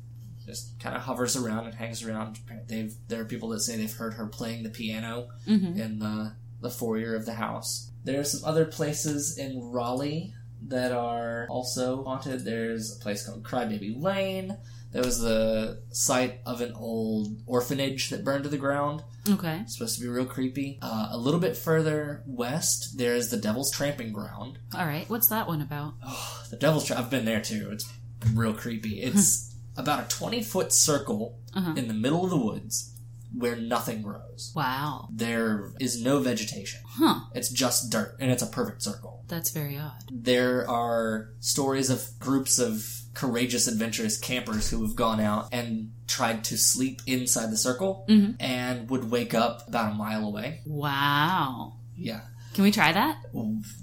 just 0.45 0.79
kind 0.81 0.97
of 0.97 1.03
hovers 1.03 1.37
around 1.37 1.67
and 1.67 1.75
hangs 1.75 2.03
around. 2.03 2.39
They've 2.69 2.93
there 3.09 3.21
are 3.23 3.25
people 3.25 3.51
that 3.51 3.61
say 3.61 3.77
they've 3.77 3.91
heard 3.97 4.15
her 4.15 4.27
playing 4.27 4.65
the 4.65 4.69
piano 4.71 5.29
Mm-hmm. 5.47 5.81
in 5.81 5.99
the 6.01 6.35
the 6.61 6.71
foyer 6.71 7.15
of 7.15 7.25
the 7.25 7.35
house. 7.35 7.91
There 8.05 8.21
are 8.21 8.25
some 8.25 8.45
other 8.45 8.65
places 8.65 9.39
in 9.39 9.71
Raleigh 9.73 10.35
that 10.69 10.93
are 10.93 11.47
also 11.51 12.03
haunted. 12.05 12.45
There's 12.45 12.97
a 12.97 13.01
place 13.01 13.27
called 13.27 13.43
Crybaby 13.43 14.01
Lane. 14.01 14.57
That 14.93 15.07
was 15.07 15.21
the 15.21 15.83
site 15.91 16.41
of 16.45 16.61
an 16.61 16.75
old 16.75 17.41
orphanage 17.47 18.11
that 18.11 18.25
burned 18.25 18.45
to 18.45 18.51
the 18.51 18.59
ground. 18.59 19.03
Okay. 19.29 19.61
It's 19.63 19.75
supposed 19.79 19.97
to 19.97 20.03
be 20.03 20.09
real 20.09 20.27
creepy. 20.27 20.79
Uh, 20.83 21.09
a 21.13 21.17
little 21.17 21.41
bit 21.41 21.57
further 21.57 22.23
west, 22.27 22.99
there's 22.99 23.31
the 23.31 23.39
Devil's 23.39 23.71
Tramping 23.71 24.13
Ground. 24.13 24.59
All 24.77 24.85
right. 24.85 25.09
What's 25.09 25.29
that 25.29 25.47
one 25.49 25.63
about? 25.63 25.95
Oh, 26.07 26.43
the 26.51 26.57
Devil's 26.57 26.85
Tra- 26.87 26.99
I've 26.99 27.09
been 27.11 27.25
there 27.25 27.41
too. 27.41 27.71
It's 27.73 27.91
real 28.35 28.53
creepy. 28.53 29.01
It's 29.01 29.55
about 29.79 30.05
a 30.05 30.09
20 30.17 30.43
foot 30.43 30.73
circle 30.75 31.39
Uh-huh. 31.55 31.73
in 31.77 31.89
the 31.89 31.95
middle 31.95 32.25
of 32.25 32.31
the 32.31 32.37
woods 32.37 32.92
where 33.35 33.57
nothing 33.57 34.03
grows. 34.03 34.53
Wow. 34.55 35.09
There 35.13 35.73
is 35.81 36.03
no 36.03 36.19
vegetation. 36.21 36.81
Huh. 36.87 37.21
It's 37.35 37.49
just 37.51 37.91
dirt, 37.91 38.17
and 38.21 38.31
it's 38.31 38.43
a 38.43 38.47
perfect 38.47 38.83
circle. 38.83 39.25
That's 39.29 39.51
very 39.51 39.79
odd. 39.79 40.03
There 40.11 40.69
are 40.69 41.31
stories 41.41 41.89
of 41.91 42.07
groups 42.19 42.59
of 42.59 42.87
courageous, 43.15 43.67
adventurous 43.67 44.19
campers 44.19 44.71
who 44.71 44.83
have 44.87 44.97
gone 44.97 45.21
out 45.21 45.49
and 45.53 45.93
tried 46.07 46.45
to 46.45 46.57
sleep 46.59 47.01
inside 47.07 47.51
the 47.51 47.57
circle 47.57 48.05
Mhm. 48.09 48.37
and 48.41 48.89
would 48.91 49.11
wake 49.11 49.35
up 49.35 49.67
about 49.69 49.93
a 49.93 49.95
mile 49.95 50.25
away. 50.27 50.61
Wow. 50.67 51.75
Yeah. 51.97 52.23
Can 52.55 52.65
we 52.65 52.71
try 52.71 52.93
that? 52.93 53.17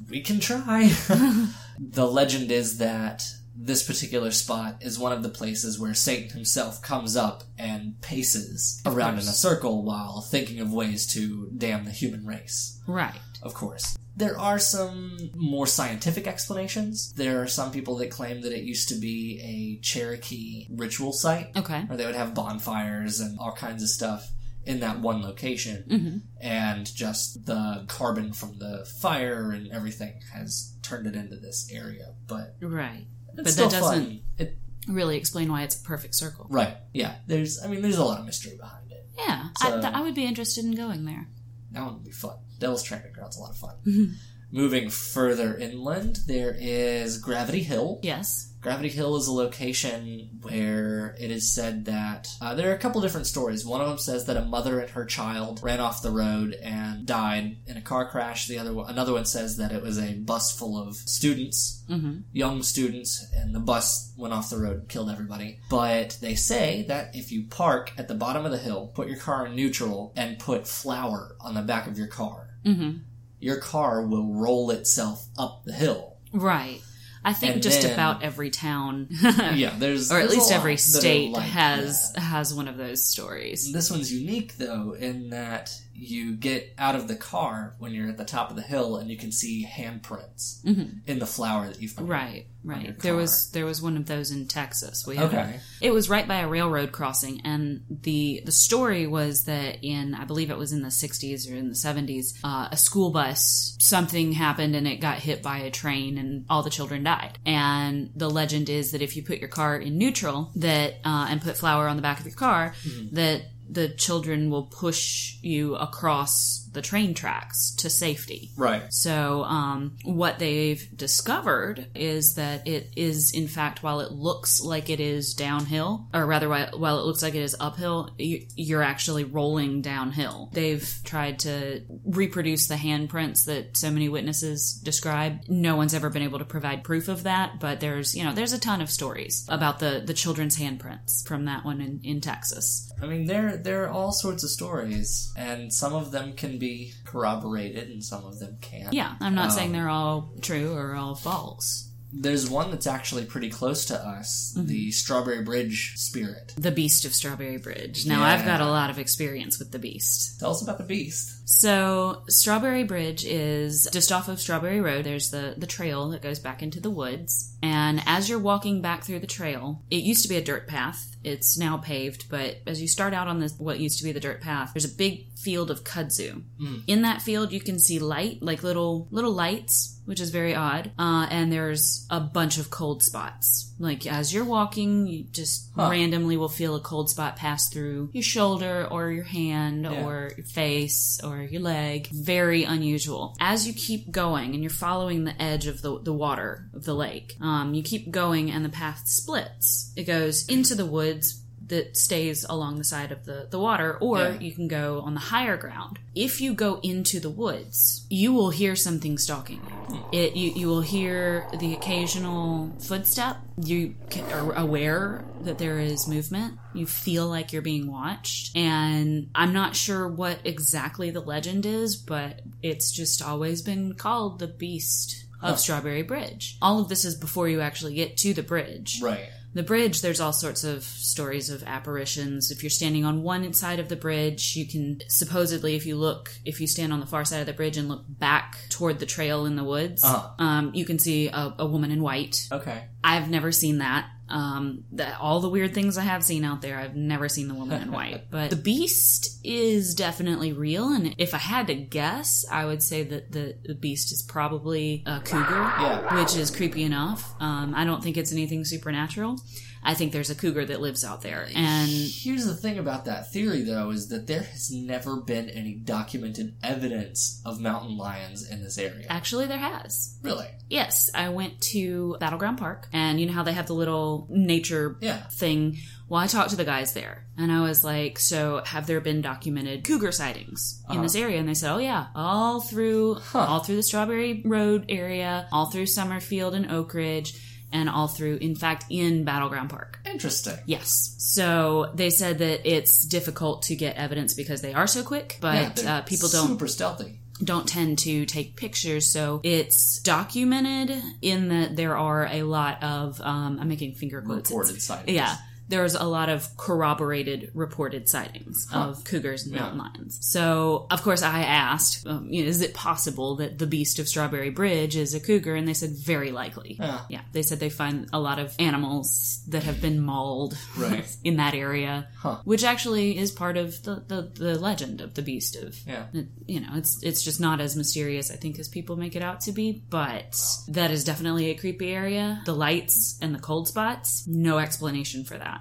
We 0.09 0.21
can 0.21 0.39
try. 0.39 0.87
the 1.79 2.05
legend 2.07 2.51
is 2.51 2.77
that 2.77 3.23
this 3.61 3.85
particular 3.85 4.31
spot 4.31 4.77
is 4.81 4.97
one 4.97 5.11
of 5.11 5.21
the 5.21 5.27
places 5.29 5.77
where 5.77 5.93
Satan 5.93 6.29
himself 6.29 6.81
comes 6.81 7.17
up 7.17 7.43
and 7.57 7.99
paces 8.01 8.81
around 8.85 9.15
in 9.15 9.19
a 9.19 9.23
circle 9.23 9.83
while 9.83 10.21
thinking 10.21 10.59
of 10.61 10.71
ways 10.71 11.05
to 11.13 11.49
damn 11.57 11.83
the 11.83 11.91
human 11.91 12.25
race. 12.25 12.79
Right. 12.87 13.19
of 13.43 13.53
course. 13.53 13.97
There 14.15 14.37
are 14.39 14.59
some 14.59 15.17
more 15.35 15.67
scientific 15.67 16.25
explanations. 16.27 17.13
There 17.13 17.41
are 17.41 17.47
some 17.47 17.71
people 17.71 17.95
that 17.97 18.11
claim 18.11 18.41
that 18.41 18.51
it 18.51 18.63
used 18.63 18.89
to 18.89 18.95
be 18.95 19.39
a 19.43 19.81
Cherokee 19.83 20.67
ritual 20.71 21.13
site 21.13 21.51
Okay. 21.55 21.81
where 21.83 21.97
they 21.97 22.05
would 22.05 22.15
have 22.15 22.33
bonfires 22.33 23.19
and 23.19 23.37
all 23.39 23.51
kinds 23.53 23.81
of 23.83 23.89
stuff 23.89 24.29
in 24.65 24.79
that 24.81 24.99
one 24.99 25.21
location. 25.21 25.83
Mm-hmm. 25.89 26.17
And 26.41 26.93
just 26.93 27.45
the 27.45 27.85
carbon 27.87 28.33
from 28.33 28.57
the 28.59 28.85
fire 29.01 29.51
and 29.51 29.71
everything 29.71 30.19
has 30.33 30.75
turned 30.81 31.07
it 31.07 31.15
into 31.15 31.35
this 31.37 31.69
area. 31.71 32.13
But 32.27 32.55
Right. 32.61 33.07
It's 33.37 33.55
But 33.55 33.69
that 33.71 33.71
doesn't-. 33.79 34.21
It, 34.37 34.57
Really 34.87 35.17
explain 35.17 35.51
why 35.51 35.63
it's 35.63 35.79
a 35.79 35.83
perfect 35.83 36.15
circle. 36.15 36.47
right. 36.49 36.75
Yeah. 36.93 37.15
There's, 37.27 37.61
I 37.63 37.67
mean, 37.67 37.81
there's 37.81 37.97
a 37.97 38.03
lot 38.03 38.19
of 38.19 38.25
mystery 38.25 38.57
behind 38.57 38.91
it. 38.91 39.05
Yeah. 39.17 39.49
So- 39.61 39.77
I, 39.77 39.81
th- 39.81 39.93
I 39.93 40.01
would 40.01 40.15
be 40.15 40.25
interested 40.25 40.65
in 40.65 40.73
going 40.73 41.05
there. 41.05 41.27
That 41.71 41.83
one 41.83 41.95
would 41.95 42.03
be 42.05 42.11
fun. 42.11 42.37
Devil's 42.57 42.81
Tramping 42.83 43.11
Ground's 43.13 43.37
a 43.37 43.41
lot 43.41 43.51
of 43.51 43.57
fun. 43.57 43.75
Mhm. 43.85 44.13
Moving 44.51 44.89
further 44.89 45.55
inland, 45.55 46.19
there 46.25 46.55
is 46.59 47.19
Gravity 47.19 47.61
Hill. 47.61 47.99
Yes. 48.01 48.48
Gravity 48.61 48.89
Hill 48.89 49.15
is 49.15 49.27
a 49.27 49.31
location 49.31 50.31
where 50.41 51.15
it 51.17 51.31
is 51.31 51.49
said 51.49 51.85
that 51.85 52.27
uh, 52.41 52.53
there 52.55 52.69
are 52.69 52.75
a 52.75 52.77
couple 52.77 52.99
different 52.99 53.25
stories. 53.25 53.65
One 53.65 53.79
of 53.79 53.87
them 53.87 53.97
says 53.97 54.25
that 54.25 54.35
a 54.35 54.43
mother 54.43 54.81
and 54.81 54.89
her 54.89 55.05
child 55.05 55.61
ran 55.63 55.79
off 55.79 56.01
the 56.01 56.11
road 56.11 56.53
and 56.61 57.05
died 57.05 57.55
in 57.67 57.77
a 57.77 57.81
car 57.81 58.09
crash. 58.09 58.47
The 58.47 58.57
other 58.59 58.73
one, 58.73 58.89
another 58.89 59.13
one 59.13 59.23
says 59.23 59.55
that 59.57 59.71
it 59.71 59.81
was 59.81 59.97
a 59.97 60.15
bus 60.15 60.51
full 60.57 60.77
of 60.77 60.95
students, 60.97 61.77
Mm-hmm. 61.89 62.19
young 62.33 62.61
students, 62.61 63.25
and 63.33 63.55
the 63.55 63.59
bus 63.59 64.13
went 64.17 64.31
off 64.33 64.49
the 64.51 64.59
road 64.59 64.79
and 64.81 64.89
killed 64.89 65.09
everybody. 65.09 65.59
But 65.71 66.17
they 66.21 66.35
say 66.35 66.85
that 66.87 67.15
if 67.15 67.31
you 67.31 67.45
park 67.49 67.93
at 67.97 68.07
the 68.07 68.13
bottom 68.13 68.45
of 68.45 68.51
the 68.51 68.57
hill, 68.59 68.91
put 68.93 69.07
your 69.07 69.17
car 69.17 69.47
in 69.47 69.55
neutral, 69.55 70.13
and 70.15 70.37
put 70.37 70.67
flour 70.67 71.35
on 71.41 71.55
the 71.55 71.61
back 71.63 71.87
of 71.87 71.97
your 71.97 72.07
car, 72.07 72.49
Mm-hmm. 72.65 72.97
your 73.39 73.57
car 73.57 74.05
will 74.05 74.33
roll 74.33 74.69
itself 74.69 75.27
up 75.37 75.63
the 75.65 75.71
hill. 75.73 76.17
Right. 76.33 76.81
I 77.23 77.33
think 77.33 77.53
And 77.55 77.63
just 77.63 77.81
then- 77.81 77.93
about 77.93 78.23
every 78.23 78.49
town, 78.49 79.07
Yeah, 79.11 79.75
there's 79.77 80.11
or 80.11 80.15
at 80.19 80.29
there's 80.29 80.35
least 80.35 80.51
every 80.51 80.77
state 80.77 81.31
like 81.31 81.43
has 81.49 82.13
that. 82.13 82.21
has 82.21 82.53
one 82.53 82.67
of 82.67 82.77
those 82.77 83.03
stories. 83.03 83.71
This 83.73 83.91
one's 83.91 84.11
unique 84.13 84.57
though 84.57 84.93
in 84.93 85.29
that 85.31 85.71
you 85.93 86.31
get 86.37 86.73
out 86.77 86.95
of 86.95 87.09
the 87.09 87.15
car 87.17 87.75
when 87.77 87.91
you're 87.91 88.07
at 88.07 88.17
the 88.17 88.23
top 88.23 88.49
of 88.49 88.55
the 88.55 88.61
hill 88.61 88.95
and 88.95 89.09
you 89.09 89.17
can 89.17 89.33
see 89.33 89.65
handprints 89.69 90.63
Mhm. 90.63 90.99
in 91.07 91.19
the 91.19 91.25
flour 91.25 91.67
that 91.67 91.81
you've 91.81 91.95
put. 91.95 92.05
Right, 92.05 92.45
right. 92.63 92.97
There 92.99 93.15
was 93.15 93.51
there 93.51 93.65
was 93.65 93.81
one 93.81 93.97
of 93.97 94.05
those 94.05 94.31
in 94.31 94.47
Texas. 94.47 95.05
We 95.05 95.15
had 95.15 95.27
Okay. 95.27 95.59
It 95.81 95.91
was 95.91 96.09
right 96.09 96.27
by 96.27 96.39
a 96.39 96.47
railroad 96.47 96.91
crossing, 96.91 97.41
and 97.43 97.83
the 97.89 98.41
the 98.45 98.51
story 98.51 99.07
was 99.07 99.45
that 99.45 99.83
in 99.83 100.13
I 100.13 100.25
believe 100.25 100.49
it 100.49 100.57
was 100.57 100.71
in 100.71 100.81
the 100.81 100.89
'60s 100.89 101.51
or 101.51 101.55
in 101.55 101.69
the 101.69 101.75
'70s, 101.75 102.39
uh, 102.43 102.69
a 102.71 102.77
school 102.77 103.11
bus 103.11 103.75
something 103.79 104.33
happened 104.33 104.75
and 104.75 104.87
it 104.87 104.97
got 104.97 105.19
hit 105.19 105.41
by 105.41 105.59
a 105.59 105.71
train, 105.71 106.17
and 106.17 106.45
all 106.49 106.63
the 106.63 106.69
children 106.69 107.03
died. 107.03 107.37
And 107.45 108.11
the 108.15 108.29
legend 108.29 108.69
is 108.69 108.91
that 108.91 109.01
if 109.01 109.15
you 109.15 109.23
put 109.23 109.39
your 109.39 109.49
car 109.49 109.77
in 109.77 109.97
neutral, 109.97 110.51
that 110.55 110.95
uh, 111.05 111.27
and 111.29 111.41
put 111.41 111.57
flour 111.57 111.87
on 111.87 111.95
the 111.95 112.01
back 112.01 112.19
of 112.19 112.25
your 112.25 112.35
car, 112.35 112.73
that 113.13 113.43
the 113.69 113.89
children 113.89 114.49
will 114.49 114.63
push 114.63 115.37
you 115.41 115.75
across 115.75 116.67
the 116.71 116.81
train 116.81 117.13
tracks 117.13 117.75
to 117.75 117.89
safety. 117.89 118.51
Right. 118.55 118.91
So, 118.93 119.43
um, 119.43 119.97
what 120.03 120.39
they've 120.39 120.87
discovered 120.95 121.87
is 121.95 122.35
that 122.35 122.67
it 122.67 122.91
is, 122.95 123.33
in 123.33 123.47
fact, 123.47 123.83
while 123.83 123.99
it 123.99 124.11
looks 124.11 124.61
like 124.61 124.89
it 124.89 124.99
is 124.99 125.33
downhill, 125.33 126.07
or 126.13 126.25
rather, 126.25 126.49
while, 126.49 126.69
while 126.77 126.99
it 126.99 127.05
looks 127.05 127.23
like 127.23 127.35
it 127.35 127.41
is 127.41 127.55
uphill, 127.59 128.11
you, 128.17 128.45
you're 128.55 128.83
actually 128.83 129.23
rolling 129.23 129.81
downhill. 129.81 130.49
They've 130.53 130.99
tried 131.03 131.39
to 131.39 131.81
reproduce 132.05 132.67
the 132.67 132.75
handprints 132.75 133.45
that 133.45 133.77
so 133.77 133.91
many 133.91 134.09
witnesses 134.09 134.79
describe. 134.83 135.41
No 135.47 135.75
one's 135.75 135.93
ever 135.93 136.09
been 136.09 136.21
able 136.21 136.39
to 136.39 136.45
provide 136.45 136.83
proof 136.83 137.07
of 137.07 137.23
that, 137.23 137.59
but 137.59 137.79
there's, 137.79 138.15
you 138.15 138.23
know, 138.23 138.33
there's 138.33 138.53
a 138.53 138.59
ton 138.59 138.81
of 138.81 138.89
stories 138.89 139.45
about 139.49 139.79
the, 139.79 140.03
the 140.05 140.13
children's 140.13 140.57
handprints 140.57 141.27
from 141.27 141.45
that 141.45 141.65
one 141.65 141.81
in, 141.81 141.99
in 142.03 142.21
Texas. 142.21 142.91
I 143.01 143.05
mean, 143.05 143.25
there 143.25 143.57
there 143.57 143.85
are 143.85 143.89
all 143.89 144.11
sorts 144.11 144.43
of 144.43 144.49
stories, 144.49 145.31
and 145.37 145.73
some 145.73 145.93
of 145.93 146.11
them 146.11 146.33
can 146.33 146.58
be 146.59 146.93
corroborated, 147.05 147.89
and 147.89 148.03
some 148.03 148.25
of 148.25 148.39
them 148.39 148.57
can't. 148.61 148.93
Yeah, 148.93 149.15
I'm 149.19 149.35
not 149.35 149.45
Um, 149.49 149.55
saying 149.55 149.71
they're 149.71 149.89
all 149.89 150.29
true 150.41 150.73
or 150.73 150.95
all 150.95 151.15
false. 151.15 151.85
There's 152.11 152.49
one 152.49 152.71
that's 152.71 152.87
actually 152.87 153.25
pretty 153.25 153.49
close 153.49 153.85
to 153.85 153.95
us, 153.99 154.53
Mm-hmm. 154.57 154.67
the 154.67 154.91
Strawberry 154.91 155.43
Bridge 155.43 155.93
Spirit. 155.95 156.53
The 156.57 156.71
Beast 156.71 157.05
of 157.05 157.13
Strawberry 157.13 157.57
Bridge. 157.57 158.05
Now, 158.07 158.21
Yeah. 158.21 158.33
I've 158.33 158.45
got 158.45 158.61
a 158.61 158.65
lot 158.65 158.89
of 158.89 158.97
experience 158.97 159.59
with 159.59 159.71
the 159.71 159.77
Beast. 159.79 160.39
Tell 160.39 160.49
us 160.51 160.61
about 160.63 160.79
the 160.79 160.85
beast. 160.85 161.38
So, 161.51 162.21
Strawberry 162.27 162.83
Bridge 162.83 163.25
is 163.25 163.87
just 163.91 164.11
off 164.11 164.27
of 164.27 164.39
Strawberry 164.39 164.81
Road. 164.81 165.03
There's 165.03 165.31
the, 165.31 165.55
the 165.57 165.65
trail 165.65 166.09
that 166.09 166.21
goes 166.21 166.37
back 166.37 166.61
into 166.61 166.79
the 166.79 166.91
woods. 166.91 167.55
And 167.63 168.03
as 168.05 168.29
you're 168.29 168.37
walking 168.37 168.81
back 168.83 169.03
through 169.03 169.19
the 169.19 169.27
trail, 169.27 169.81
it 169.89 170.03
used 170.03 170.21
to 170.21 170.29
be 170.29 170.37
a 170.37 170.43
dirt 170.43 170.67
path. 170.67 171.07
It's 171.23 171.57
now 171.57 171.75
paved, 171.77 172.29
but 172.29 172.57
as 172.67 172.81
you 172.81 172.87
start 172.87 173.13
out 173.13 173.27
on 173.27 173.39
this, 173.39 173.53
what 173.57 173.79
used 173.79 173.97
to 173.97 174.05
be 174.05 174.11
the 174.13 174.21
dirt 174.21 174.39
path, 174.41 174.71
there's 174.73 174.85
a 174.85 174.95
big 174.95 175.33
field 175.37 175.69
of 175.71 175.83
kudzu. 175.83 176.43
In 176.87 177.01
that 177.01 177.21
field, 177.21 177.51
you 177.51 177.59
can 177.59 177.77
see 177.79 177.99
light, 177.99 178.41
like 178.41 178.63
little, 178.63 179.07
little 179.11 179.33
lights, 179.33 179.99
which 180.05 180.21
is 180.21 180.29
very 180.29 180.55
odd. 180.55 180.91
Uh, 180.97 181.27
and 181.29 181.51
there's 181.51 182.05
a 182.09 182.21
bunch 182.21 182.57
of 182.57 182.69
cold 182.69 183.03
spots. 183.03 183.73
Like 183.79 184.07
as 184.07 184.33
you're 184.33 184.45
walking, 184.45 185.07
you 185.07 185.23
just 185.31 185.69
Huh. 185.75 185.89
randomly 185.91 186.37
will 186.37 186.49
feel 186.49 186.75
a 186.75 186.79
cold 186.81 187.09
spot 187.09 187.35
pass 187.35 187.67
through 187.69 188.09
your 188.13 188.23
shoulder 188.23 188.87
or 188.89 189.11
your 189.11 189.23
hand 189.25 189.83
Yeah. 189.83 190.05
or 190.05 190.31
your 190.37 190.45
face 190.45 191.19
or 191.23 191.38
your 191.43 191.61
leg. 191.61 192.07
Very 192.07 192.63
unusual. 192.63 193.35
As 193.39 193.67
you 193.67 193.73
keep 193.73 194.11
going 194.11 194.53
and 194.53 194.63
you're 194.63 194.69
following 194.69 195.23
the 195.23 195.39
edge 195.41 195.67
of 195.67 195.81
the, 195.81 195.99
the 195.99 196.13
water 196.13 196.69
of 196.73 196.85
the 196.85 196.93
lake, 196.93 197.35
um, 197.41 197.73
you 197.73 197.83
keep 197.83 198.11
going 198.11 198.51
and 198.51 198.63
the 198.63 198.69
path 198.69 199.07
splits. 199.07 199.93
It 199.95 200.03
goes 200.03 200.47
into 200.47 200.75
the 200.75 200.85
woods 200.85 201.43
that 201.69 201.95
stays 201.97 202.45
along 202.49 202.77
the 202.77 202.83
side 202.83 203.11
of 203.11 203.25
the, 203.25 203.47
the 203.49 203.57
water, 203.59 203.97
or 203.99 204.19
Yeah. 204.19 204.39
you 204.39 204.51
can 204.51 204.67
go 204.67 205.01
on 205.01 205.13
the 205.13 205.19
higher 205.19 205.57
ground. 205.57 205.97
If 206.15 206.41
you 206.41 206.53
go 206.53 206.79
into 206.83 207.19
the 207.19 207.29
woods, 207.29 208.05
you 208.09 208.33
will 208.33 208.49
hear 208.49 208.75
something 208.75 209.17
stalking 209.17 209.61
you. 209.89 209.99
It, 210.11 210.35
you, 210.35 210.51
you 210.51 210.67
will 210.67 210.81
hear 210.81 211.47
the 211.59 211.73
occasional 211.73 212.71
footstep. 212.79 213.37
You 213.63 213.95
are 214.31 214.53
aware 214.53 215.23
that 215.41 215.57
there 215.57 215.79
is 215.79 216.07
movement. 216.07 216.57
You 216.73 216.85
feel 216.85 217.27
like 217.27 217.53
you're 217.53 217.61
being 217.61 217.89
watched. 217.91 218.55
And 218.55 219.29
I'm 219.33 219.53
not 219.53 219.75
sure 219.75 220.07
what 220.07 220.39
exactly 220.43 221.09
the 221.11 221.21
legend 221.21 221.65
is, 221.65 221.95
but 221.95 222.41
it's 222.61 222.91
just 222.91 223.21
always 223.21 223.61
been 223.61 223.93
called 223.93 224.39
the 224.39 224.47
Beast 224.47 225.25
of 225.41 225.51
Huh. 225.51 225.55
Strawberry 225.55 226.01
Bridge. 226.01 226.57
All 226.61 226.81
of 226.81 226.89
this 226.89 227.05
is 227.05 227.15
before 227.15 227.47
you 227.47 227.61
actually 227.61 227.93
get 227.95 228.17
to 228.17 228.33
the 228.33 228.43
bridge. 228.43 228.99
Right. 229.01 229.29
The 229.53 229.63
bridge, 229.63 230.01
there's 230.01 230.19
all 230.19 230.31
sorts 230.33 230.63
of 230.63 230.83
stories 230.83 231.49
of 231.49 231.63
apparitions. 231.63 232.51
If 232.51 232.61
you're 232.61 232.69
standing 232.69 233.03
on 233.03 233.23
one 233.23 233.51
side 233.53 233.79
of 233.79 233.89
the 233.89 233.95
bridge, 233.95 234.55
you 234.55 234.67
can 234.67 235.01
supposedly, 235.07 235.75
if 235.75 235.85
you 235.87 235.95
look, 235.95 236.31
if 236.45 236.61
you 236.61 236.67
stand 236.67 236.93
on 236.93 236.99
the 236.99 237.07
far 237.07 237.25
side 237.25 237.39
of 237.39 237.47
the 237.47 237.53
bridge 237.53 237.75
and 237.75 237.89
look 237.89 238.05
back 238.07 238.57
toward 238.69 238.99
the 238.99 239.05
trail 239.07 239.45
in 239.45 239.55
the 239.55 239.63
woods, 239.63 240.03
Uh-huh. 240.03 240.29
um, 240.43 240.71
you 240.75 240.85
can 240.85 240.99
see 240.99 241.29
a, 241.29 241.55
a 241.57 241.65
woman 241.65 241.89
in 241.91 242.01
white. 242.01 242.47
Okay. 242.51 242.83
I've 243.03 243.29
never 243.29 243.51
seen 243.51 243.79
that. 243.79 244.07
Um, 244.29 244.83
that 244.91 245.19
all 245.19 245.39
the 245.39 245.49
weird 245.49 245.73
things 245.73 245.97
I 245.97 246.03
have 246.03 246.23
seen 246.23 246.45
out 246.45 246.61
there, 246.61 246.77
I've 246.77 246.95
never 246.95 247.27
seen 247.27 247.47
the 247.47 247.55
woman 247.55 247.81
in 247.81 247.91
white. 247.91 248.25
But 248.31 248.51
the 248.51 248.55
beast 248.55 249.39
is 249.43 249.95
definitely 249.95 250.53
real, 250.53 250.89
and 250.93 251.15
if 251.17 251.33
I 251.33 251.39
had 251.39 251.67
to 251.67 251.73
guess, 251.75 252.45
I 252.51 252.65
would 252.65 252.83
say 252.83 253.03
that 253.03 253.31
the, 253.31 253.55
the 253.65 253.73
beast 253.75 254.11
is 254.11 254.21
probably 254.21 255.03
a 255.07 255.19
cougar, 255.19 255.55
Yeah. 255.81 256.21
which 256.21 256.35
is 256.35 256.51
creepy 256.51 256.83
enough. 256.83 257.33
Um, 257.39 257.73
I 257.75 257.85
don't 257.85 258.03
think 258.03 258.17
it's 258.17 258.31
anything 258.31 258.63
supernatural. 258.65 259.37
I 259.83 259.93
think 259.93 260.11
there's 260.11 260.29
a 260.29 260.35
cougar 260.35 260.65
that 260.65 260.81
lives 260.81 261.03
out 261.05 261.21
there, 261.21 261.47
and 261.55 261.89
Here's 261.89 262.45
the 262.45 262.55
thing 262.55 262.77
about 262.77 263.05
that 263.05 263.31
theory, 263.31 263.61
though, 263.61 263.91
is 263.91 264.09
that 264.09 264.27
there 264.27 264.43
has 264.43 264.69
never 264.71 265.17
been 265.17 265.49
any 265.49 265.73
documented 265.73 266.55
evidence 266.61 267.41
of 267.45 267.59
mountain 267.61 267.97
lions 267.97 268.47
in 268.49 268.61
this 268.63 268.77
area. 268.77 269.05
actually, 269.09 269.45
there 269.47 269.57
has. 269.57 270.17
Really? 270.21 270.47
Yes, 270.69 271.09
I 271.15 271.29
went 271.29 271.61
to 271.73 272.17
Battleground 272.19 272.57
Park, 272.57 272.87
and 272.93 273.19
you 273.19 273.25
know 273.25 273.33
how 273.33 273.43
they 273.43 273.53
have 273.53 273.67
the 273.67 273.73
little 273.73 274.27
nature 274.29 274.97
Yeah. 275.01 275.23
thing. 275.31 275.77
Well, 276.07 276.19
I 276.21 276.27
talked 276.27 276.49
to 276.51 276.55
the 276.55 276.65
guys 276.65 276.93
there, 276.93 277.25
and 277.37 277.51
I 277.51 277.61
was 277.61 277.83
like, 277.83 278.19
"So, 278.19 278.61
have 278.65 278.87
there 278.87 278.99
been 278.99 279.21
documented 279.21 279.83
cougar 279.83 280.11
sightings 280.11 280.81
in 280.89 280.93
Uh-huh. 280.95 281.03
this 281.03 281.15
area?" 281.15 281.39
And 281.39 281.47
they 281.47 281.53
said, 281.53 281.71
"Oh 281.73 281.77
yeah, 281.77 282.07
all 282.15 282.61
through, 282.61 283.15
Huh. 283.15 283.39
all 283.47 283.59
through 283.59 283.75
the 283.77 283.83
Strawberry 283.83 284.41
Road 284.43 284.85
area, 284.89 285.47
all 285.51 285.67
through 285.71 285.85
Summerfield 285.85 286.53
and 286.55 286.69
Oak 286.71 286.93
Ridge, 286.95 287.33
and 287.71 287.89
all 287.89 288.07
through, 288.07 288.37
in 288.37 288.55
fact, 288.55 288.85
in 288.89 289.23
Battleground 289.23 289.69
Park." 289.69 289.99
Interesting. 290.05 290.57
Yes. 290.65 291.15
So 291.17 291.91
they 291.95 292.09
said 292.09 292.39
that 292.39 292.69
it's 292.69 293.05
difficult 293.05 293.63
to 293.63 293.75
get 293.75 293.95
evidence 293.95 294.33
because 294.33 294.61
they 294.61 294.73
are 294.73 294.87
so 294.87 295.03
quick, 295.03 295.37
but 295.41 295.75
they're 295.75 295.89
uh, 295.89 296.01
people 296.01 296.29
don't 296.29 296.47
super 296.47 296.67
stealthy. 296.67 297.19
don't 297.43 297.67
tend 297.67 297.99
to 297.99 298.25
take 298.25 298.55
pictures, 298.55 299.11
so 299.11 299.39
it's 299.43 299.99
documented 299.99 301.01
in 301.21 301.49
that 301.49 301.75
there 301.75 301.97
are 301.97 302.25
a 302.27 302.43
lot 302.43 302.83
of 302.83 303.19
um, 303.21 303.59
I'm 303.61 303.67
making 303.67 303.93
finger 303.95 304.21
quotes. 304.21 304.49
Reported 304.49 304.81
sightings. 304.81 305.15
Yeah. 305.15 305.35
There's 305.69 305.95
a 305.95 306.03
lot 306.03 306.29
of 306.29 306.55
corroborated 306.57 307.51
reported 307.53 308.09
sightings 308.09 308.67
Huh. 308.69 308.79
of 308.89 309.03
cougars 309.03 309.45
and 309.45 309.53
Yeah. 309.53 309.61
mountain 309.61 309.79
lions. 309.79 310.17
So, 310.21 310.87
of 310.89 311.01
course, 311.03 311.21
I 311.21 311.41
asked, 311.43 312.05
um, 312.07 312.27
you 312.29 312.43
know, 312.43 312.49
is 312.49 312.61
it 312.61 312.73
possible 312.73 313.35
that 313.37 313.59
the 313.59 313.67
beast 313.67 313.99
of 313.99 314.07
Strawberry 314.07 314.49
Bridge 314.49 314.95
is 314.95 315.13
a 315.13 315.19
cougar? 315.19 315.55
And 315.55 315.67
they 315.67 315.73
said 315.75 315.91
very 315.91 316.31
likely. 316.31 316.75
Yeah. 316.79 317.01
Yeah, 317.09 317.21
they 317.33 317.43
said 317.43 317.59
they 317.59 317.69
find 317.69 318.07
a 318.11 318.19
lot 318.19 318.39
of 318.39 318.53
animals 318.59 319.41
that 319.47 319.63
have 319.63 319.79
been 319.81 320.01
mauled 320.01 320.57
Right. 320.75 321.05
in 321.23 321.37
that 321.37 321.53
area, 321.53 322.07
Huh. 322.17 322.37
which 322.45 322.63
actually 322.63 323.17
is 323.17 323.31
part 323.31 323.55
of 323.57 323.81
the, 323.83 324.03
the, 324.07 324.21
the 324.33 324.59
legend 324.59 325.01
of 325.01 325.13
the 325.13 325.21
beast 325.21 325.55
of 325.55 325.77
Yeah. 325.87 326.05
you 326.47 326.59
know, 326.59 326.69
it's 326.75 327.01
it's 327.03 327.21
just 327.23 327.39
not 327.39 327.61
as 327.61 327.75
mysterious, 327.75 328.31
I 328.31 328.35
think, 328.35 328.57
as 328.59 328.67
people 328.67 328.95
make 328.97 329.15
it 329.15 329.21
out 329.21 329.41
to 329.41 329.51
be. 329.51 329.83
But 329.89 330.35
that 330.67 330.89
is 330.91 331.03
definitely 331.03 331.49
a 331.51 331.55
creepy 331.55 331.89
area. 331.91 332.41
The 332.45 332.55
lights 332.55 333.17
and 333.21 333.35
the 333.35 333.39
cold 333.39 333.67
spots, 333.67 334.25
no 334.27 334.57
explanation 334.57 335.23
for 335.23 335.37
that. 335.37 335.58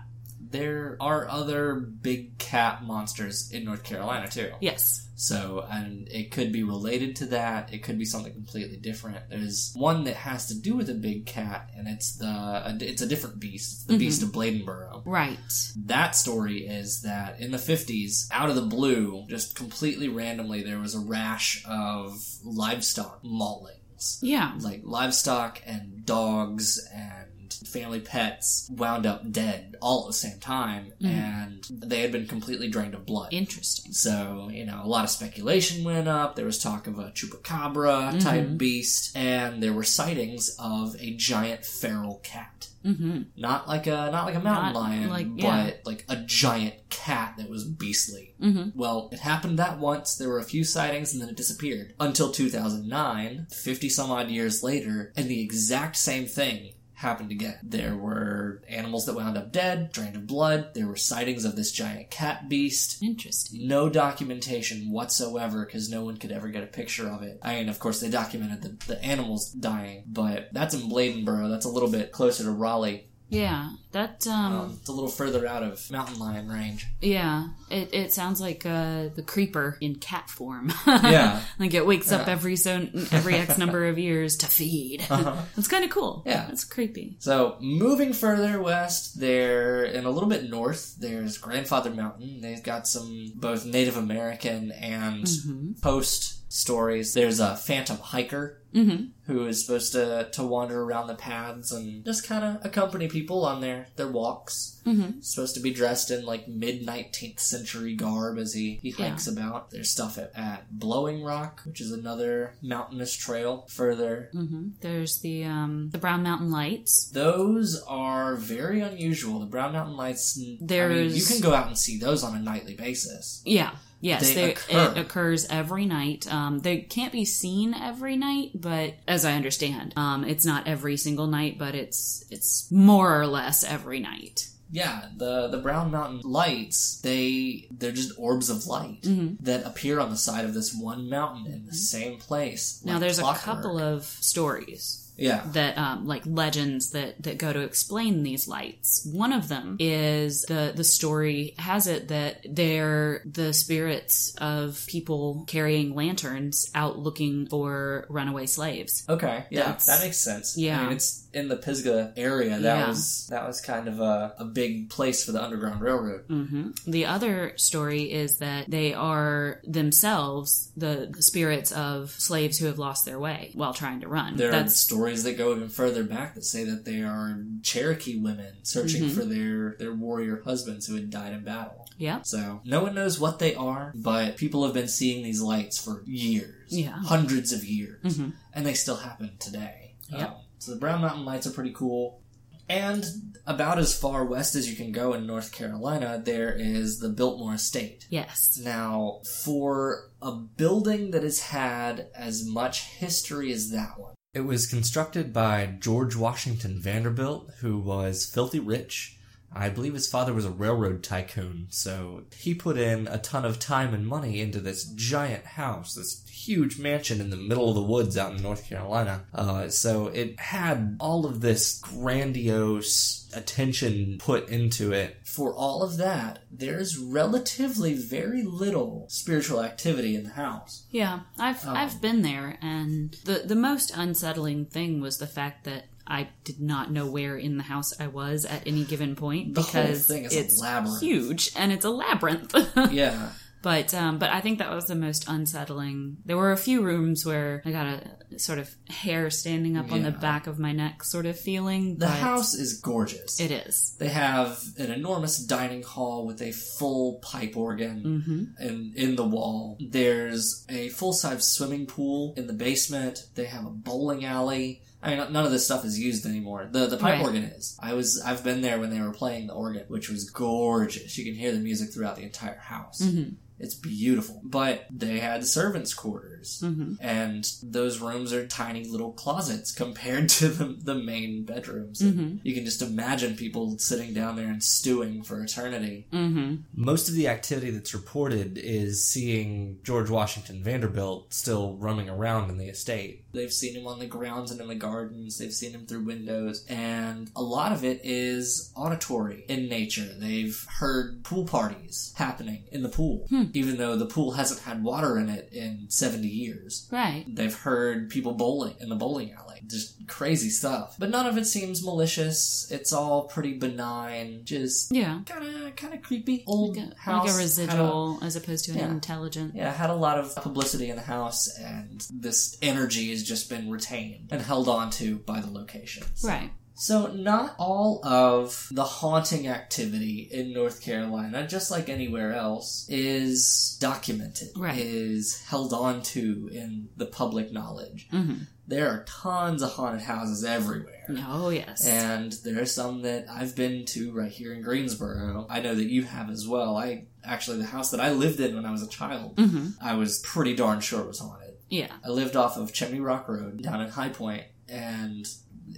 There 0.50 0.96
are 1.00 1.28
other 1.28 1.74
big 1.74 2.38
cat 2.38 2.82
monsters 2.82 3.50
in 3.52 3.64
North 3.64 3.84
Carolina 3.84 4.28
too. 4.28 4.50
Yes. 4.60 5.04
So, 5.20 5.66
and 5.68 6.06
it 6.08 6.30
could 6.30 6.52
be 6.52 6.62
related 6.62 7.16
to 7.16 7.26
that. 7.26 7.72
It 7.74 7.82
could 7.82 7.98
be 7.98 8.04
something 8.04 8.32
completely 8.32 8.76
different. 8.76 9.28
There's 9.28 9.72
one 9.74 10.04
that 10.04 10.14
has 10.14 10.46
to 10.46 10.54
do 10.54 10.76
with 10.76 10.88
a 10.90 10.94
big 10.94 11.26
cat, 11.26 11.70
and 11.76 11.88
it's 11.88 12.16
the 12.16 12.78
it's 12.80 13.02
a 13.02 13.06
different 13.06 13.40
beast. 13.40 13.72
It's 13.72 13.84
the 13.84 13.94
Mhm. 13.94 13.98
beast 13.98 14.22
of 14.22 14.28
Bladenboro. 14.30 15.02
Right. 15.04 15.38
That 15.76 16.14
story 16.14 16.66
is 16.68 17.00
that 17.02 17.40
in 17.40 17.50
the 17.50 17.58
50s, 17.58 18.28
out 18.30 18.48
of 18.48 18.54
the 18.54 18.62
blue, 18.62 19.26
just 19.28 19.56
completely 19.56 20.08
randomly, 20.08 20.62
there 20.62 20.78
was 20.78 20.94
a 20.94 21.00
rash 21.00 21.64
of 21.66 22.24
livestock 22.44 23.22
maulings. 23.24 24.18
Yeah. 24.22 24.52
Like 24.60 24.82
livestock 24.84 25.60
and 25.66 26.06
dogs 26.06 26.78
and 26.94 27.27
family 27.54 28.00
pets 28.00 28.68
wound 28.70 29.06
up 29.06 29.30
dead 29.30 29.76
all 29.80 30.02
at 30.04 30.08
the 30.08 30.12
same 30.12 30.38
time, 30.38 30.92
Mhm. 31.00 31.08
and 31.08 31.66
they 31.70 32.00
had 32.00 32.12
been 32.12 32.26
completely 32.26 32.68
drained 32.68 32.94
of 32.94 33.06
blood. 33.06 33.28
Interesting. 33.32 33.92
So, 33.92 34.48
you 34.52 34.64
know, 34.66 34.80
a 34.82 34.86
lot 34.88 35.04
of 35.04 35.10
speculation 35.10 35.84
went 35.84 36.08
up. 36.08 36.36
There 36.36 36.44
was 36.46 36.58
talk 36.58 36.86
of 36.86 36.98
a 36.98 37.10
chupacabra 37.12 38.20
type 38.20 38.46
Mhm. 38.48 38.58
beast, 38.58 39.16
and 39.16 39.62
there 39.62 39.72
were 39.72 39.84
sightings 39.84 40.50
of 40.58 40.96
a 41.00 41.14
giant 41.14 41.64
feral 41.64 42.20
cat. 42.22 42.68
Mm-hmm. 42.84 43.22
Not 43.36 43.66
like 43.68 43.88
a 43.88 44.08
not 44.12 44.24
like 44.24 44.36
a 44.36 44.40
mountain 44.40 44.72
Not 44.72 44.80
lion, 44.80 45.10
like- 45.10 45.36
but 45.36 45.80
like 45.84 46.04
a 46.08 46.16
giant 46.16 46.74
cat 46.90 47.34
that 47.36 47.50
was 47.50 47.64
beastly. 47.64 48.34
Mm-hmm. 48.40 48.78
Well, 48.78 49.08
it 49.12 49.18
happened 49.18 49.58
that 49.58 49.80
once. 49.80 50.14
There 50.14 50.28
were 50.28 50.38
a 50.38 50.44
few 50.44 50.62
sightings, 50.62 51.12
and 51.12 51.20
then 51.20 51.28
it 51.28 51.36
disappeared 51.36 51.94
until 51.98 52.30
2009, 52.30 53.46
50 53.50 53.88
some 53.88 54.10
odd 54.12 54.30
years 54.30 54.62
later, 54.62 55.12
and 55.16 55.28
the 55.28 55.40
exact 55.42 55.96
same 55.96 56.26
thing 56.26 56.74
happened 56.98 57.30
again. 57.30 57.56
There 57.62 57.96
were 57.96 58.60
animals 58.68 59.06
that 59.06 59.14
wound 59.14 59.38
up 59.38 59.52
dead, 59.52 59.92
drained 59.92 60.16
of 60.16 60.26
blood. 60.26 60.74
There 60.74 60.88
were 60.88 60.96
sightings 60.96 61.44
of 61.44 61.54
this 61.54 61.70
giant 61.70 62.10
cat 62.10 62.48
beast. 62.48 63.00
Interesting. 63.00 63.68
No 63.68 63.88
documentation 63.88 64.90
whatsoever 64.90 65.64
because 65.64 65.88
no 65.88 66.02
one 66.02 66.16
could 66.16 66.32
ever 66.32 66.48
get 66.48 66.64
a 66.64 66.66
picture 66.66 67.08
of 67.08 67.22
it. 67.22 67.38
I 67.40 67.54
mean, 67.54 67.68
of 67.68 67.78
course, 67.78 68.00
they 68.00 68.10
documented 68.10 68.62
the, 68.62 68.94
the 68.94 69.04
animals 69.04 69.52
dying, 69.52 70.04
but 70.08 70.48
that's 70.52 70.74
in 70.74 70.90
Bladenboro. 70.90 71.48
That's 71.48 71.66
a 71.66 71.70
little 71.70 71.90
bit 71.90 72.10
closer 72.10 72.42
to 72.42 72.50
Raleigh. 72.50 73.07
Yeah. 73.30 73.70
That 73.92 74.26
um, 74.26 74.52
Um, 74.54 74.78
it's 74.80 74.88
a 74.88 74.92
little 74.92 75.10
further 75.10 75.46
out 75.46 75.62
of 75.62 75.90
mountain 75.90 76.18
lion 76.18 76.48
range. 76.48 76.86
yeah. 77.00 77.48
It 77.70 77.90
it 77.92 78.12
sounds 78.14 78.40
like 78.40 78.64
uh 78.64 79.08
the 79.14 79.22
creeper 79.22 79.76
in 79.80 79.96
cat 79.96 80.30
form. 80.30 80.72
Yeah. 80.86 81.42
like 81.58 81.74
it 81.74 81.86
wakes 81.86 82.10
up 82.12 82.26
Yeah. 82.26 82.32
every 82.32 82.56
so 82.56 82.88
every 83.12 83.34
X 83.34 83.58
number 83.58 83.86
of 83.88 83.98
years 83.98 84.36
to 84.38 84.46
feed. 84.46 85.04
Uh-huh. 85.10 85.36
It's 85.56 85.68
kind 85.68 85.84
of 85.84 85.90
cool. 85.90 86.22
Yeah. 86.26 86.48
It's 86.50 86.64
creepy. 86.64 87.16
So, 87.18 87.56
moving 87.60 88.12
further 88.14 88.60
west, 88.62 89.20
there, 89.20 89.84
and 89.84 90.06
a 90.06 90.10
little 90.10 90.28
bit 90.28 90.48
north, 90.48 90.96
there's 90.98 91.36
Grandfather 91.38 91.90
Mountain. 91.90 92.40
They've 92.40 92.62
got 92.62 92.86
some 92.86 93.32
both 93.36 93.64
Native 93.66 93.96
American 93.96 94.72
and 94.72 95.24
Mm-hmm. 95.24 95.72
post 95.82 96.37
stories. 96.48 97.14
There's 97.14 97.40
a 97.40 97.56
phantom 97.56 97.98
hiker 97.98 98.54
Mm-hmm. 98.74 99.04
who 99.32 99.46
is 99.46 99.64
supposed 99.64 99.92
to, 99.92 100.28
to 100.32 100.42
wander 100.44 100.82
around 100.82 101.06
the 101.06 101.14
paths 101.14 101.72
and 101.72 102.04
just 102.04 102.28
kind 102.28 102.44
of 102.44 102.62
accompany 102.66 103.08
people 103.08 103.46
on 103.46 103.62
their, 103.62 103.86
their 103.96 104.08
walks. 104.08 104.82
Mm-hmm. 104.86 105.20
Supposed 105.22 105.54
to 105.54 105.62
be 105.62 105.72
dressed 105.72 106.10
in 106.10 106.26
like 106.26 106.46
mid 106.48 106.86
19th 106.86 107.40
century 107.40 107.94
garb 107.94 108.36
as 108.36 108.52
he, 108.52 108.78
he 108.82 108.90
Yeah. 108.90 109.08
hikes 109.08 109.26
about. 109.26 109.70
There's 109.70 109.88
stuff 109.90 110.18
at, 110.18 110.32
at 110.36 110.70
Blowing 110.70 111.22
Rock, 111.22 111.62
which 111.64 111.80
is 111.80 111.92
another 111.92 112.52
mountainous 112.60 113.14
trail 113.14 113.64
further. 113.70 114.28
Mm-hmm. 114.34 114.68
There's 114.82 115.20
the 115.20 115.44
um 115.44 115.88
the 115.90 115.98
Brown 115.98 116.22
Mountain 116.22 116.50
Lights. 116.50 117.08
Those 117.08 117.82
are 117.88 118.36
very 118.36 118.82
unusual. 118.82 119.40
The 119.40 119.46
Brown 119.46 119.72
Mountain 119.72 119.96
Lights. 119.96 120.36
I 120.38 120.42
mean, 120.42 120.58
There's- 120.60 121.16
you 121.16 121.24
can 121.24 121.42
go 121.42 121.54
out 121.54 121.68
and 121.68 121.78
see 121.78 121.98
those 121.98 122.22
on 122.22 122.36
a 122.36 122.38
nightly 122.38 122.74
basis. 122.74 123.40
Yeah. 123.46 123.70
Yes, 124.00 124.28
They 124.28 124.34
they 124.34 124.50
it 124.68 124.96
occurs 124.98 125.44
every 125.50 125.84
night. 125.84 126.32
Um, 126.32 126.60
they 126.60 126.78
can't 126.78 127.12
be 127.12 127.24
seen 127.24 127.74
every 127.74 128.16
night, 128.16 128.52
but 128.54 128.94
as 129.08 129.24
I 129.24 129.32
understand, 129.32 129.92
um, 129.96 130.24
it's 130.24 130.44
not 130.46 130.68
every 130.68 130.96
single 130.96 131.26
night, 131.26 131.58
but 131.58 131.74
it's 131.74 132.24
it's 132.30 132.70
more 132.70 133.20
or 133.20 133.26
less 133.26 133.64
every 133.64 133.98
night. 133.98 134.48
Yeah, 134.70 135.06
the 135.16 135.48
the 135.48 135.58
Brown 135.58 135.90
Mountain 135.90 136.20
Lights. 136.24 137.00
They 137.02 137.66
they're 137.70 137.90
just 137.90 138.12
orbs 138.18 138.50
of 138.50 138.66
light 138.66 139.02
Mhm. 139.02 139.38
that 139.40 139.64
appear 139.66 139.98
on 139.98 140.10
the 140.10 140.16
side 140.16 140.44
of 140.44 140.54
this 140.54 140.72
one 140.74 141.08
mountain 141.08 141.52
in 141.52 141.66
the 141.66 141.74
same 141.74 142.18
place. 142.18 142.80
Now, 142.84 142.92
like 142.94 143.00
there's 143.00 143.18
clockwork. 143.18 143.42
a 143.42 143.44
couple 143.44 143.78
of 143.78 144.04
stories 144.04 145.07
yeah. 145.18 145.42
that 145.52 145.76
um, 145.76 146.06
like 146.06 146.22
legends 146.26 146.90
that 146.92 147.22
that 147.24 147.38
go 147.38 147.52
to 147.52 147.60
explain 147.60 148.22
these 148.22 148.48
lights. 148.48 149.06
One 149.12 149.32
of 149.32 149.48
them 149.48 149.76
is 149.80 150.42
the 150.42 150.72
the 150.74 150.84
story 150.84 151.54
has 151.58 151.86
it 151.86 152.08
that 152.08 152.46
they're 152.48 153.22
the 153.24 153.52
spirits 153.52 154.34
of 154.40 154.84
people 154.88 155.44
carrying 155.48 155.94
lanterns 155.94 156.70
out 156.74 156.98
looking 156.98 157.46
for 157.48 158.06
runaway 158.08 158.46
slaves. 158.46 159.04
Okay, 159.08 159.44
yeah, 159.50 159.60
That's- 159.60 159.86
that 159.86 160.00
makes 160.02 160.18
sense. 160.18 160.56
yeah. 160.56 160.80
I 160.80 160.84
mean, 160.84 160.92
it's 160.92 161.26
in 161.34 161.48
the 161.48 161.56
Pisgah 161.56 162.14
area. 162.16 162.58
That 162.58 162.78
Yeah. 162.78 162.88
was 162.88 163.26
that 163.28 163.46
was 163.46 163.60
kind 163.60 163.86
of 163.88 164.00
a, 164.00 164.34
a 164.38 164.44
big 164.44 164.88
place 164.90 165.24
for 165.24 165.32
the 165.32 165.42
Underground 165.42 165.80
Railroad. 165.80 166.24
hmm 166.28 166.70
The 166.86 167.04
other 167.06 167.52
story 167.56 168.10
is 168.12 168.38
that 168.38 168.70
they 168.70 168.94
are 168.94 169.60
themselves 169.64 170.70
the 170.76 171.12
spirits 171.20 171.72
of 171.72 172.10
slaves 172.12 172.58
who 172.58 172.66
have 172.66 172.78
lost 172.78 173.04
their 173.04 173.18
way 173.18 173.50
while 173.54 173.74
trying 173.74 174.00
to 174.00 174.08
run. 174.08 174.36
There 174.36 174.48
are 174.48 174.52
That's 174.52 174.74
stories 175.16 175.22
that 175.24 175.36
go 175.38 175.54
even 175.54 175.68
further 175.68 176.04
back 176.04 176.34
that 176.34 176.44
say 176.44 176.64
that 176.64 176.84
they 176.84 177.00
are 177.02 177.44
Cherokee 177.62 178.18
women 178.18 178.54
searching 178.62 179.04
Mhm. 179.04 179.10
for 179.12 179.24
their 179.24 179.76
their 179.78 179.94
warrior 179.94 180.42
husbands 180.44 180.86
who 180.86 180.94
had 180.94 181.10
died 181.10 181.32
in 181.32 181.44
battle. 181.44 181.86
yeah, 181.98 182.22
So 182.22 182.60
no 182.64 182.82
one 182.82 182.94
knows 182.94 183.18
what 183.18 183.38
they 183.40 183.54
are, 183.56 183.92
but 183.96 184.36
people 184.36 184.64
have 184.64 184.72
been 184.74 184.86
seeing 184.88 185.24
these 185.24 185.40
lights 185.40 185.78
for 185.78 186.02
years, 186.06 186.70
Yeah. 186.70 186.92
hundreds 186.92 187.52
of 187.52 187.64
years, 187.64 188.16
Mhm. 188.16 188.34
and 188.54 188.64
they 188.66 188.74
still 188.74 188.96
happen 188.98 189.32
today. 189.40 189.94
Yep. 190.10 190.28
Um, 190.28 190.34
so 190.58 190.70
the 190.72 190.78
Brown 190.78 191.00
Mountain 191.00 191.24
Lights 191.24 191.46
are 191.46 191.50
pretty 191.50 191.72
cool. 191.72 192.20
And 192.68 193.04
about 193.46 193.78
as 193.78 193.94
far 193.98 194.24
west 194.26 194.54
as 194.54 194.68
you 194.70 194.76
can 194.76 194.92
go 194.92 195.14
in 195.14 195.26
North 195.26 195.50
Carolina, 195.52 196.20
there 196.24 196.52
is 196.52 196.98
the 196.98 197.08
Biltmore 197.08 197.54
Estate. 197.54 198.06
yes, 198.10 198.58
Now, 198.62 199.20
for 199.42 200.10
a 200.20 200.32
building 200.32 201.10
that 201.12 201.22
has 201.22 201.40
had 201.40 202.08
as 202.14 202.44
much 202.44 202.82
history 202.82 203.50
as 203.52 203.70
that 203.70 203.98
one, 203.98 204.14
it 204.34 204.40
was 204.40 204.66
constructed 204.66 205.32
by 205.32 205.66
George 205.80 206.14
Washington 206.14 206.80
Vanderbilt, 206.80 207.50
who 207.60 207.78
was 207.78 208.26
filthy 208.26 208.60
rich. 208.60 209.17
I 209.58 209.68
believe 209.68 209.94
his 209.94 210.08
father 210.08 210.32
was 210.32 210.44
a 210.44 210.50
railroad 210.50 211.02
tycoon, 211.02 211.66
so 211.70 212.22
he 212.36 212.54
put 212.54 212.78
in 212.78 213.08
a 213.08 213.18
ton 213.18 213.44
of 213.44 213.58
time 213.58 213.92
and 213.92 214.06
money 214.06 214.40
into 214.40 214.60
this 214.60 214.84
giant 214.84 215.44
house, 215.44 215.94
this 215.94 216.24
huge 216.28 216.78
mansion 216.78 217.20
in 217.20 217.30
the 217.30 217.36
middle 217.36 217.68
of 217.68 217.74
the 217.74 217.82
woods 217.82 218.16
out 218.16 218.34
in 218.36 218.42
North 218.42 218.68
Carolina. 218.68 219.24
Uh, 219.34 219.68
so 219.68 220.06
it 220.08 220.38
had 220.38 220.96
all 221.00 221.26
of 221.26 221.40
this 221.40 221.80
grandiose 221.80 223.28
attention 223.34 224.16
put 224.18 224.48
into 224.48 224.92
it. 224.92 225.16
For 225.24 225.52
all 225.52 225.82
of 225.82 225.96
that, 225.98 226.40
there's 226.50 226.96
relatively 226.96 227.94
very 227.94 228.42
little 228.42 229.06
spiritual 229.10 229.62
activity 229.62 230.14
in 230.14 230.24
the 230.24 230.30
house. 230.30 230.84
yeah. 230.90 231.20
I've 231.38 231.58
Oh. 231.66 231.74
I've 231.74 232.00
been 232.00 232.22
there, 232.22 232.56
and 232.62 233.16
the 233.24 233.42
the 233.44 233.56
most 233.56 233.92
unsettling 233.94 234.66
thing 234.66 235.00
was 235.00 235.18
the 235.18 235.26
fact 235.26 235.64
that. 235.64 235.86
I 236.08 236.28
did 236.44 236.60
not 236.60 236.90
know 236.90 237.06
where 237.06 237.36
in 237.36 237.58
the 237.58 237.62
house 237.62 237.92
I 238.00 238.06
was 238.06 238.44
at 238.44 238.66
any 238.66 238.84
given 238.84 239.14
point 239.14 239.54
The 239.54 239.60
because 239.60 240.06
thing 240.06 240.24
is 240.24 240.34
a 240.34 240.40
it's 240.40 241.00
huge 241.00 241.52
and 241.54 241.70
it's 241.70 241.84
a 241.84 241.90
labyrinth. 241.90 242.54
Yeah. 242.92 243.30
But 243.60 243.92
um, 243.92 244.18
but 244.18 244.30
I 244.30 244.40
think 244.40 244.60
that 244.60 244.70
was 244.70 244.86
the 244.86 244.94
most 244.94 245.28
unsettling. 245.28 246.18
There 246.24 246.36
were 246.36 246.52
a 246.52 246.56
few 246.56 246.80
rooms 246.80 247.26
where 247.26 247.60
I 247.64 247.72
got 247.72 247.86
a 247.86 248.38
sort 248.38 248.60
of 248.60 248.72
hair 248.88 249.30
standing 249.30 249.76
up 249.76 249.90
on 249.90 250.02
the 250.02 250.12
back 250.12 250.46
of 250.46 250.58
my 250.60 250.70
neck 250.72 251.02
sort 251.02 251.26
of 251.26 251.38
feeling. 251.38 251.96
The 251.98 252.06
house 252.08 252.54
is 252.54 252.80
gorgeous. 252.80 253.40
it 253.40 253.50
is. 253.50 253.96
They 253.98 254.10
have 254.10 254.62
an 254.78 254.92
enormous 254.92 255.38
dining 255.38 255.82
hall 255.82 256.24
with 256.24 256.40
a 256.40 256.52
full 256.52 257.18
pipe 257.18 257.56
organ 257.56 258.22
hmm 258.24 258.64
in, 258.64 258.92
in 258.96 259.16
the 259.16 259.24
wall. 259.24 259.76
There's 259.80 260.64
a 260.68 260.90
full 260.90 261.12
size 261.12 261.48
swimming 261.48 261.86
pool 261.86 262.34
in 262.36 262.46
the 262.46 262.52
basement. 262.52 263.26
They 263.34 263.46
have 263.46 263.66
a 263.66 263.70
bowling 263.70 264.24
alley. 264.24 264.82
I 265.02 265.14
mean, 265.14 265.32
none 265.32 265.44
of 265.44 265.52
this 265.52 265.64
stuff 265.64 265.84
is 265.84 265.98
used 265.98 266.26
anymore. 266.26 266.68
The 266.70 266.86
the 266.86 266.96
pipe 266.96 267.14
Right. 267.18 267.22
organ 267.24 267.44
is. 267.44 267.76
I 267.80 267.94
was 267.94 268.20
I've 268.20 268.42
been 268.42 268.62
there 268.62 268.80
when 268.80 268.90
they 268.90 269.00
were 269.00 269.12
playing 269.12 269.46
the 269.46 269.54
organ, 269.54 269.84
which 269.88 270.08
was 270.08 270.28
gorgeous. 270.28 271.16
You 271.16 271.24
can 271.24 271.34
hear 271.34 271.52
the 271.52 271.60
music 271.60 271.92
throughout 271.92 272.16
the 272.16 272.22
entire 272.24 272.58
house. 272.58 273.00
hmm 273.08 273.30
It's 273.58 273.74
beautiful. 273.74 274.40
But 274.44 274.86
they 274.90 275.18
had 275.18 275.46
servants' 275.46 275.94
quarters. 275.94 276.62
Mm-hmm. 276.64 276.94
And 277.00 277.50
those 277.62 278.00
rooms 278.00 278.32
are 278.32 278.46
tiny 278.46 278.84
little 278.84 279.12
closets 279.12 279.72
compared 279.72 280.28
to 280.38 280.48
the, 280.48 280.64
the 280.64 280.94
main 280.94 281.44
bedrooms. 281.44 282.00
Mm-hmm. 282.00 282.36
You 282.42 282.54
can 282.54 282.64
just 282.64 282.82
imagine 282.82 283.36
people 283.36 283.78
sitting 283.78 284.14
down 284.14 284.36
there 284.36 284.48
and 284.48 284.62
stewing 284.62 285.22
for 285.22 285.42
eternity. 285.42 286.06
Mm-hmm. 286.12 286.56
Most 286.74 287.08
of 287.08 287.14
the 287.14 287.28
activity 287.28 287.70
that's 287.70 287.94
reported 287.94 288.58
is 288.58 289.04
seeing 289.04 289.78
George 289.82 290.10
Washington 290.10 290.62
Vanderbilt 290.62 291.32
still 291.32 291.76
roaming 291.76 292.08
around 292.08 292.50
in 292.50 292.58
the 292.58 292.68
estate. 292.68 293.24
They've 293.32 293.52
seen 293.52 293.74
him 293.74 293.86
on 293.86 293.98
the 293.98 294.06
grounds 294.06 294.50
and 294.50 294.60
in 294.60 294.68
the 294.68 294.74
gardens. 294.74 295.38
They've 295.38 295.52
seen 295.52 295.72
him 295.72 295.86
through 295.86 296.04
windows. 296.04 296.64
And 296.68 297.30
a 297.36 297.42
lot 297.42 297.72
of 297.72 297.84
it 297.84 298.00
is 298.04 298.72
auditory 298.76 299.44
in 299.48 299.68
nature. 299.68 300.08
They've 300.16 300.66
heard 300.78 301.24
pool 301.24 301.44
parties 301.44 302.12
happening 302.16 302.64
in 302.72 302.82
the 302.82 302.88
pool, 302.88 303.26
even 303.54 303.76
though 303.76 303.96
the 303.96 304.06
pool 304.06 304.32
hasn't 304.32 304.60
had 304.60 304.82
water 304.82 305.18
in 305.18 305.28
it 305.28 305.50
in 305.52 305.86
70 305.88 306.26
years. 306.28 306.88
Right. 306.90 307.24
They've 307.28 307.54
heard 307.54 308.10
people 308.10 308.32
bowling 308.34 308.74
in 308.80 308.88
the 308.88 308.96
bowling 308.96 309.32
alley. 309.32 309.62
Just 309.66 310.06
crazy 310.06 310.50
stuff. 310.50 310.96
But 310.98 311.10
none 311.10 311.26
of 311.26 311.36
it 311.36 311.44
seems 311.46 311.84
malicious. 311.84 312.68
It's 312.70 312.92
all 312.92 313.24
pretty 313.24 313.54
benign. 313.58 314.42
Just 314.44 314.92
Yeah. 314.92 315.20
kind 315.26 315.44
of 315.46 315.76
kind 315.76 315.94
of 315.94 316.02
creepy. 316.02 316.44
Old 316.46 316.76
Like 316.76 316.86
a, 316.86 316.94
house. 316.98 317.26
like 317.26 317.34
a 317.34 317.38
residual 317.38 318.18
as 318.22 318.36
opposed 318.36 318.64
to 318.66 318.72
an 318.72 318.78
Yeah. 318.78 318.90
intelligent. 318.90 319.54
yeah, 319.54 319.72
had 319.72 319.90
a 319.90 319.94
lot 319.94 320.18
of 320.18 320.34
publicity 320.36 320.88
in 320.90 320.96
the 320.96 321.02
house, 321.02 321.48
and 321.58 322.06
this 322.10 322.56
energy 322.62 323.10
has 323.10 323.22
just 323.22 323.48
been 323.50 323.70
retained 323.70 324.28
and 324.30 324.40
held 324.42 324.68
on 324.68 324.90
to 324.92 325.18
by 325.18 325.40
the 325.40 325.50
locations. 325.50 326.22
Right. 326.24 326.50
So, 326.80 327.08
not 327.08 327.56
all 327.58 328.00
of 328.06 328.68
the 328.70 328.84
haunting 328.84 329.48
activity 329.48 330.28
in 330.30 330.52
North 330.52 330.80
Carolina, 330.80 331.46
just 331.46 331.72
like 331.72 331.88
anywhere 331.88 332.32
else, 332.32 332.86
is 332.88 333.76
documented, 333.80 334.50
Right. 334.56 334.78
is 334.78 335.42
held 335.48 335.72
on 335.72 336.02
to 336.02 336.48
in 336.52 336.88
the 336.96 337.06
public 337.06 337.52
knowledge. 337.52 338.08
Mm-hmm. 338.12 338.44
There 338.68 338.88
are 338.90 339.02
tons 339.08 339.60
of 339.62 339.72
haunted 339.72 340.02
houses 340.02 340.44
everywhere. 340.44 341.06
Oh, 341.26 341.48
yes. 341.48 341.84
And 341.84 342.32
there 342.44 342.62
are 342.62 342.66
some 342.66 343.02
that 343.02 343.26
I've 343.28 343.56
been 343.56 343.84
to 343.86 344.12
right 344.12 344.30
here 344.30 344.52
in 344.52 344.62
Greensboro. 344.62 345.46
I 345.50 345.60
know 345.60 345.74
that 345.74 345.86
you 345.86 346.04
have 346.04 346.30
as 346.30 346.46
well. 346.46 346.76
I 346.76 347.06
actually, 347.24 347.58
the 347.58 347.64
house 347.64 347.90
that 347.90 348.00
I 348.00 348.12
lived 348.12 348.38
in 348.38 348.54
when 348.54 348.66
I 348.66 348.70
was 348.70 348.82
a 348.82 348.88
child, 348.88 349.36
mm-hmm. 349.36 349.70
I 349.82 349.94
was 349.96 350.20
pretty 350.20 350.54
darn 350.54 350.80
sure 350.80 351.02
was 351.02 351.18
haunted. 351.18 351.54
Yeah. 351.70 351.90
I 352.04 352.10
lived 352.10 352.36
off 352.36 352.56
of 352.56 352.72
Chimney 352.72 353.00
Rock 353.00 353.26
Road 353.28 353.62
down 353.62 353.80
in 353.80 353.88
High 353.88 354.10
Point, 354.10 354.44
and 354.68 355.26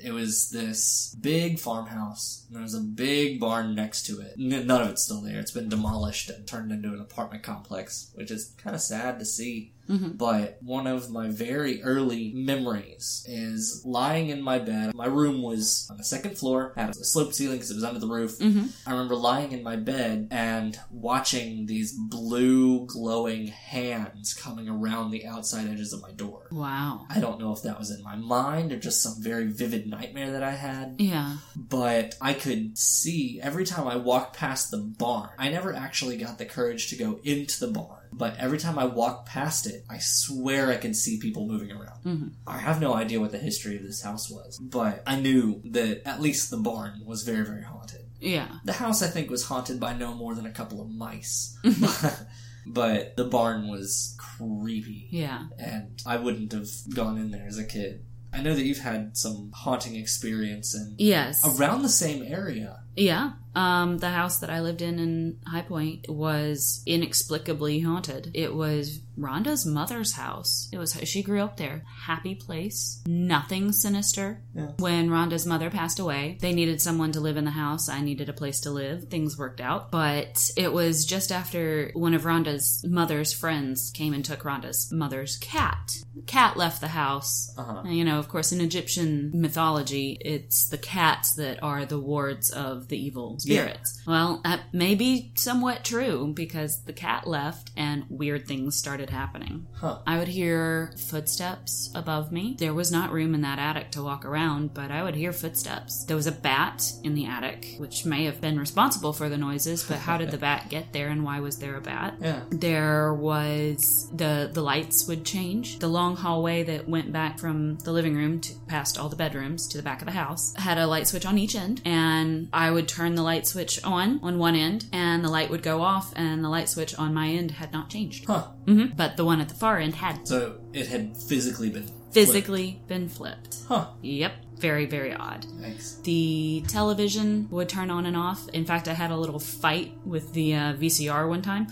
it 0.02 0.12
was 0.12 0.50
this 0.50 1.16
big 1.20 1.58
farmhouse. 1.58 2.44
And 2.48 2.56
there 2.56 2.62
was 2.62 2.74
a 2.74 2.80
big 2.80 3.40
barn 3.40 3.74
next 3.74 4.06
to 4.06 4.20
it. 4.20 4.34
None 4.36 4.70
of 4.70 4.88
it's 4.88 5.04
still 5.04 5.20
there. 5.20 5.40
It's 5.40 5.50
been 5.50 5.68
demolished 5.68 6.30
and 6.30 6.46
turned 6.46 6.72
into 6.72 6.88
an 6.88 7.00
apartment 7.00 7.42
complex, 7.42 8.10
which 8.14 8.30
is 8.30 8.54
kind 8.58 8.74
of 8.74 8.82
sad 8.82 9.18
to 9.18 9.24
see. 9.24 9.72
Mhm. 9.90 10.16
But 10.18 10.58
one 10.62 10.86
of 10.86 11.10
my 11.10 11.28
very 11.28 11.82
early 11.82 12.32
memories 12.34 13.24
is 13.28 13.82
lying 13.84 14.28
in 14.28 14.40
my 14.40 14.58
bed. 14.58 14.94
My 14.94 15.06
room 15.06 15.42
was 15.42 15.86
on 15.90 15.96
the 15.96 16.04
second 16.04 16.38
floor, 16.38 16.72
had 16.76 16.90
a 16.90 16.94
sloped 17.04 17.34
ceiling 17.34 17.56
because 17.56 17.70
it 17.70 17.74
was 17.74 17.84
under 17.84 17.98
the 18.00 18.06
roof. 18.06 18.38
Mm-hmm. 18.38 18.66
I 18.86 18.92
remember 18.92 19.16
lying 19.16 19.52
in 19.52 19.62
my 19.62 19.76
bed 19.76 20.28
and 20.30 20.78
watching 20.90 21.66
these 21.66 21.92
blue 21.92 22.86
glowing 22.86 23.48
hands 23.48 24.34
coming 24.34 24.68
around 24.68 25.10
the 25.10 25.26
outside 25.26 25.66
edges 25.68 25.92
of 25.92 26.00
my 26.02 26.12
door. 26.12 26.46
Wow. 26.52 27.06
I 27.10 27.20
don't 27.20 27.40
know 27.40 27.52
if 27.52 27.62
that 27.62 27.78
was 27.78 27.90
in 27.90 28.02
my 28.02 28.16
mind 28.16 28.72
or 28.72 28.78
just 28.78 29.02
some 29.02 29.16
very 29.20 29.46
vivid 29.48 29.86
nightmare 29.88 30.30
that 30.32 30.42
I 30.42 30.52
had, 30.52 30.96
Yeah. 30.98 31.38
but 31.56 32.14
I 32.20 32.34
could 32.34 32.78
see 32.78 33.40
every 33.42 33.64
time 33.64 33.88
I 33.88 33.96
walked 33.96 34.36
past 34.36 34.70
the 34.70 34.78
barn. 34.78 35.30
I 35.38 35.48
never 35.50 35.72
actually 35.74 36.16
got 36.16 36.38
the 36.38 36.44
courage 36.44 36.88
to 36.90 36.96
go 36.96 37.18
into 37.24 37.58
the 37.60 37.72
barn, 37.72 37.99
but 38.12 38.36
every 38.38 38.58
time 38.58 38.78
I 38.78 38.84
walk 38.86 39.26
past 39.26 39.66
it, 39.66 39.84
I 39.88 39.98
swear 39.98 40.70
I 40.70 40.76
can 40.76 40.94
see 40.94 41.18
people 41.18 41.46
moving 41.46 41.70
around. 41.72 42.02
Mhm. 42.04 42.32
I 42.46 42.58
have 42.58 42.80
no 42.80 42.94
idea 42.94 43.20
what 43.20 43.32
the 43.32 43.38
history 43.38 43.76
of 43.76 43.82
this 43.82 44.02
house 44.02 44.30
was, 44.30 44.58
but 44.60 45.02
I 45.06 45.20
knew 45.20 45.60
that 45.66 46.06
at 46.06 46.20
least 46.20 46.50
the 46.50 46.56
barn 46.58 47.02
was 47.04 47.22
very, 47.22 47.44
very 47.44 47.62
haunted. 47.62 48.06
Yeah. 48.20 48.48
The 48.64 48.74
house, 48.74 49.00
I 49.02 49.08
think, 49.08 49.30
was 49.30 49.44
haunted 49.44 49.80
by 49.80 49.94
no 49.94 50.14
more 50.14 50.34
than 50.34 50.44
a 50.46 50.50
couple 50.50 50.80
of 50.80 50.90
mice. 50.90 51.56
but 52.66 53.16
the 53.16 53.24
barn 53.24 53.68
was 53.68 54.14
creepy. 54.18 55.08
Yeah. 55.10 55.44
And 55.58 56.00
I 56.04 56.16
wouldn't 56.16 56.52
have 56.52 56.68
gone 56.94 57.16
in 57.18 57.30
there 57.30 57.46
as 57.46 57.58
a 57.58 57.64
kid. 57.64 58.04
I 58.32 58.42
know 58.42 58.54
that 58.54 58.62
you've 58.64 58.78
had 58.78 59.16
some 59.16 59.50
haunting 59.52 59.96
experience 59.96 60.74
in 60.74 60.94
Yes. 60.98 61.40
around 61.44 61.82
the 61.82 61.88
same 61.88 62.22
area. 62.22 62.80
Yeah. 62.96 63.32
Um, 63.54 63.98
the 63.98 64.10
house 64.10 64.38
that 64.38 64.50
I 64.50 64.60
lived 64.60 64.82
in 64.82 64.98
in 64.98 65.38
High 65.46 65.62
Point 65.62 66.08
was 66.08 66.82
inexplicably 66.86 67.80
haunted. 67.80 68.30
It 68.34 68.54
was 68.54 69.00
Rhonda's 69.18 69.66
mother's 69.66 70.12
house. 70.12 70.68
It 70.72 70.78
was 70.78 70.98
she 71.04 71.22
grew 71.22 71.40
up 71.40 71.56
there. 71.56 71.84
Happy 72.04 72.34
place. 72.34 73.02
Nothing 73.06 73.72
sinister. 73.72 74.42
Yeah. 74.54 74.70
When 74.78 75.10
Rhonda's 75.10 75.46
mother 75.46 75.68
passed 75.68 75.98
away, 75.98 76.38
they 76.40 76.52
needed 76.52 76.80
someone 76.80 77.12
to 77.12 77.20
live 77.20 77.36
in 77.36 77.44
the 77.44 77.50
house. 77.50 77.88
I 77.88 78.00
needed 78.00 78.28
a 78.28 78.34
place 78.34 78.60
to 78.60 78.70
live. 78.70 79.08
Things 79.08 79.36
worked 79.36 79.60
out. 79.60 79.90
But 79.90 80.50
it 80.56 80.72
was 80.72 81.04
just 81.04 81.32
after 81.32 81.90
one 81.94 82.14
of 82.14 82.24
Rhonda's 82.24 82.84
mother's 82.88 83.32
friends 83.32 83.90
came 83.90 84.14
and 84.14 84.24
took 84.24 84.44
Rhonda's 84.44 84.90
mother's 84.92 85.36
cat. 85.38 85.92
The 86.14 86.22
cat 86.22 86.56
left 86.56 86.80
the 86.80 86.88
house. 86.88 87.52
Uh-huh. 87.58 87.82
You 87.88 88.04
know, 88.04 88.18
of 88.18 88.28
course, 88.28 88.52
in 88.52 88.60
Egyptian 88.60 89.32
mythology, 89.34 90.18
it's 90.20 90.68
the 90.68 90.78
cats 90.78 91.34
that 91.34 91.62
are 91.62 91.84
the 91.84 92.00
wards 92.00 92.50
of 92.50 92.79
the 92.88 92.98
evil 92.98 93.38
spirits. 93.38 94.02
Well, 94.06 94.40
that 94.44 94.72
may 94.72 94.94
be 94.94 95.32
somewhat 95.36 95.84
true 95.84 96.32
because 96.34 96.82
the 96.84 96.92
cat 96.92 97.26
left 97.26 97.70
and 97.76 98.04
weird 98.08 98.46
things 98.46 98.76
started 98.76 99.10
happening. 99.10 99.66
Huh. 99.72 99.98
I 100.06 100.18
would 100.18 100.28
hear 100.28 100.92
footsteps 100.96 101.90
above 101.94 102.32
me. 102.32 102.56
There 102.58 102.74
was 102.74 102.90
not 102.90 103.12
room 103.12 103.34
in 103.34 103.42
that 103.42 103.58
attic 103.58 103.90
to 103.92 104.02
walk 104.02 104.24
around, 104.24 104.74
but 104.74 104.90
I 104.90 105.02
would 105.02 105.14
hear 105.14 105.32
footsteps. 105.32 106.04
There 106.04 106.16
was 106.16 106.26
a 106.26 106.32
bat 106.32 106.92
in 107.04 107.14
the 107.14 107.26
attic, 107.26 107.74
which 107.78 108.04
may 108.04 108.24
have 108.24 108.40
been 108.40 108.58
responsible 108.58 109.12
for 109.12 109.28
the 109.28 109.38
noises, 109.38 109.84
but 109.84 109.98
how 109.98 110.16
did 110.16 110.30
the 110.30 110.38
bat 110.48 110.66
get 110.68 110.92
there 110.92 111.08
and 111.08 111.24
why 111.24 111.40
was 111.40 111.58
there 111.58 111.76
a 111.76 111.80
bat? 111.80 112.14
Yeah. 112.20 112.40
There 112.50 113.14
was 113.14 114.08
the 114.12 114.50
the 114.52 114.62
lights 114.62 115.06
would 115.06 115.24
change. 115.24 115.78
The 115.78 115.88
long 115.88 116.16
hallway 116.16 116.62
that 116.64 116.88
went 116.88 117.12
back 117.12 117.38
from 117.38 117.78
the 117.78 117.92
living 117.92 118.14
room 118.16 118.40
to 118.40 118.54
past 118.66 118.98
all 118.98 119.08
the 119.08 119.16
bedrooms 119.16 119.66
to 119.68 119.76
the 119.76 119.82
back 119.82 120.00
of 120.00 120.06
the 120.06 120.12
house 120.12 120.54
had 120.56 120.78
a 120.78 120.86
light 120.86 121.06
switch 121.08 121.26
on 121.26 121.38
each 121.38 121.54
end, 121.54 121.82
and 121.84 122.48
I 122.52 122.69
would 122.70 122.88
turn 122.88 123.14
the 123.14 123.22
light 123.22 123.46
switch 123.46 123.82
on 123.84 124.20
on 124.22 124.38
one 124.38 124.54
end, 124.56 124.86
and 124.92 125.24
the 125.24 125.28
light 125.28 125.50
would 125.50 125.62
go 125.62 125.82
off, 125.82 126.12
and 126.16 126.44
the 126.44 126.48
light 126.48 126.68
switch 126.68 126.94
on 126.96 127.12
my 127.14 127.28
end 127.28 127.52
had 127.52 127.72
not 127.72 127.90
changed. 127.90 128.24
Huh. 128.26 128.48
hmm 128.66 128.86
But 128.96 129.16
the 129.16 129.24
one 129.24 129.40
at 129.40 129.48
the 129.48 129.54
far 129.54 129.78
end 129.78 129.94
had 129.94 130.26
So 130.26 130.60
it 130.72 130.88
had 130.88 131.16
physically 131.16 131.70
been 131.70 131.90
physically 132.12 132.82
been 132.88 133.08
flipped. 133.08 133.58
Huh. 133.68 133.86
Yep, 134.02 134.32
very 134.58 134.86
very 134.86 135.14
odd. 135.14 135.46
Thanks. 135.60 135.94
The 136.02 136.64
television 136.68 137.48
would 137.50 137.68
turn 137.68 137.90
on 137.90 138.06
and 138.06 138.16
off. 138.16 138.48
In 138.50 138.64
fact, 138.64 138.88
I 138.88 138.94
had 138.94 139.10
a 139.10 139.16
little 139.16 139.38
fight 139.40 139.94
with 140.04 140.32
the 140.32 140.54
uh, 140.54 140.74
VCR 140.74 141.28
one 141.28 141.42
time. 141.42 141.68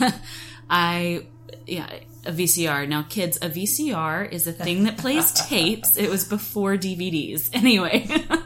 I, 0.70 1.26
yeah, 1.66 1.88
a 2.24 2.32
VCR. 2.32 2.86
Now, 2.88 3.02
kids, 3.02 3.38
a 3.38 3.48
VCR 3.50 4.30
is 4.30 4.46
a 4.46 4.52
thing 4.52 4.84
that 4.84 4.98
plays 4.98 5.32
tapes. 5.32 5.96
It 5.96 6.08
was 6.08 6.24
before 6.24 6.76
DVDs. 6.76 7.50
Anyway. 7.60 8.06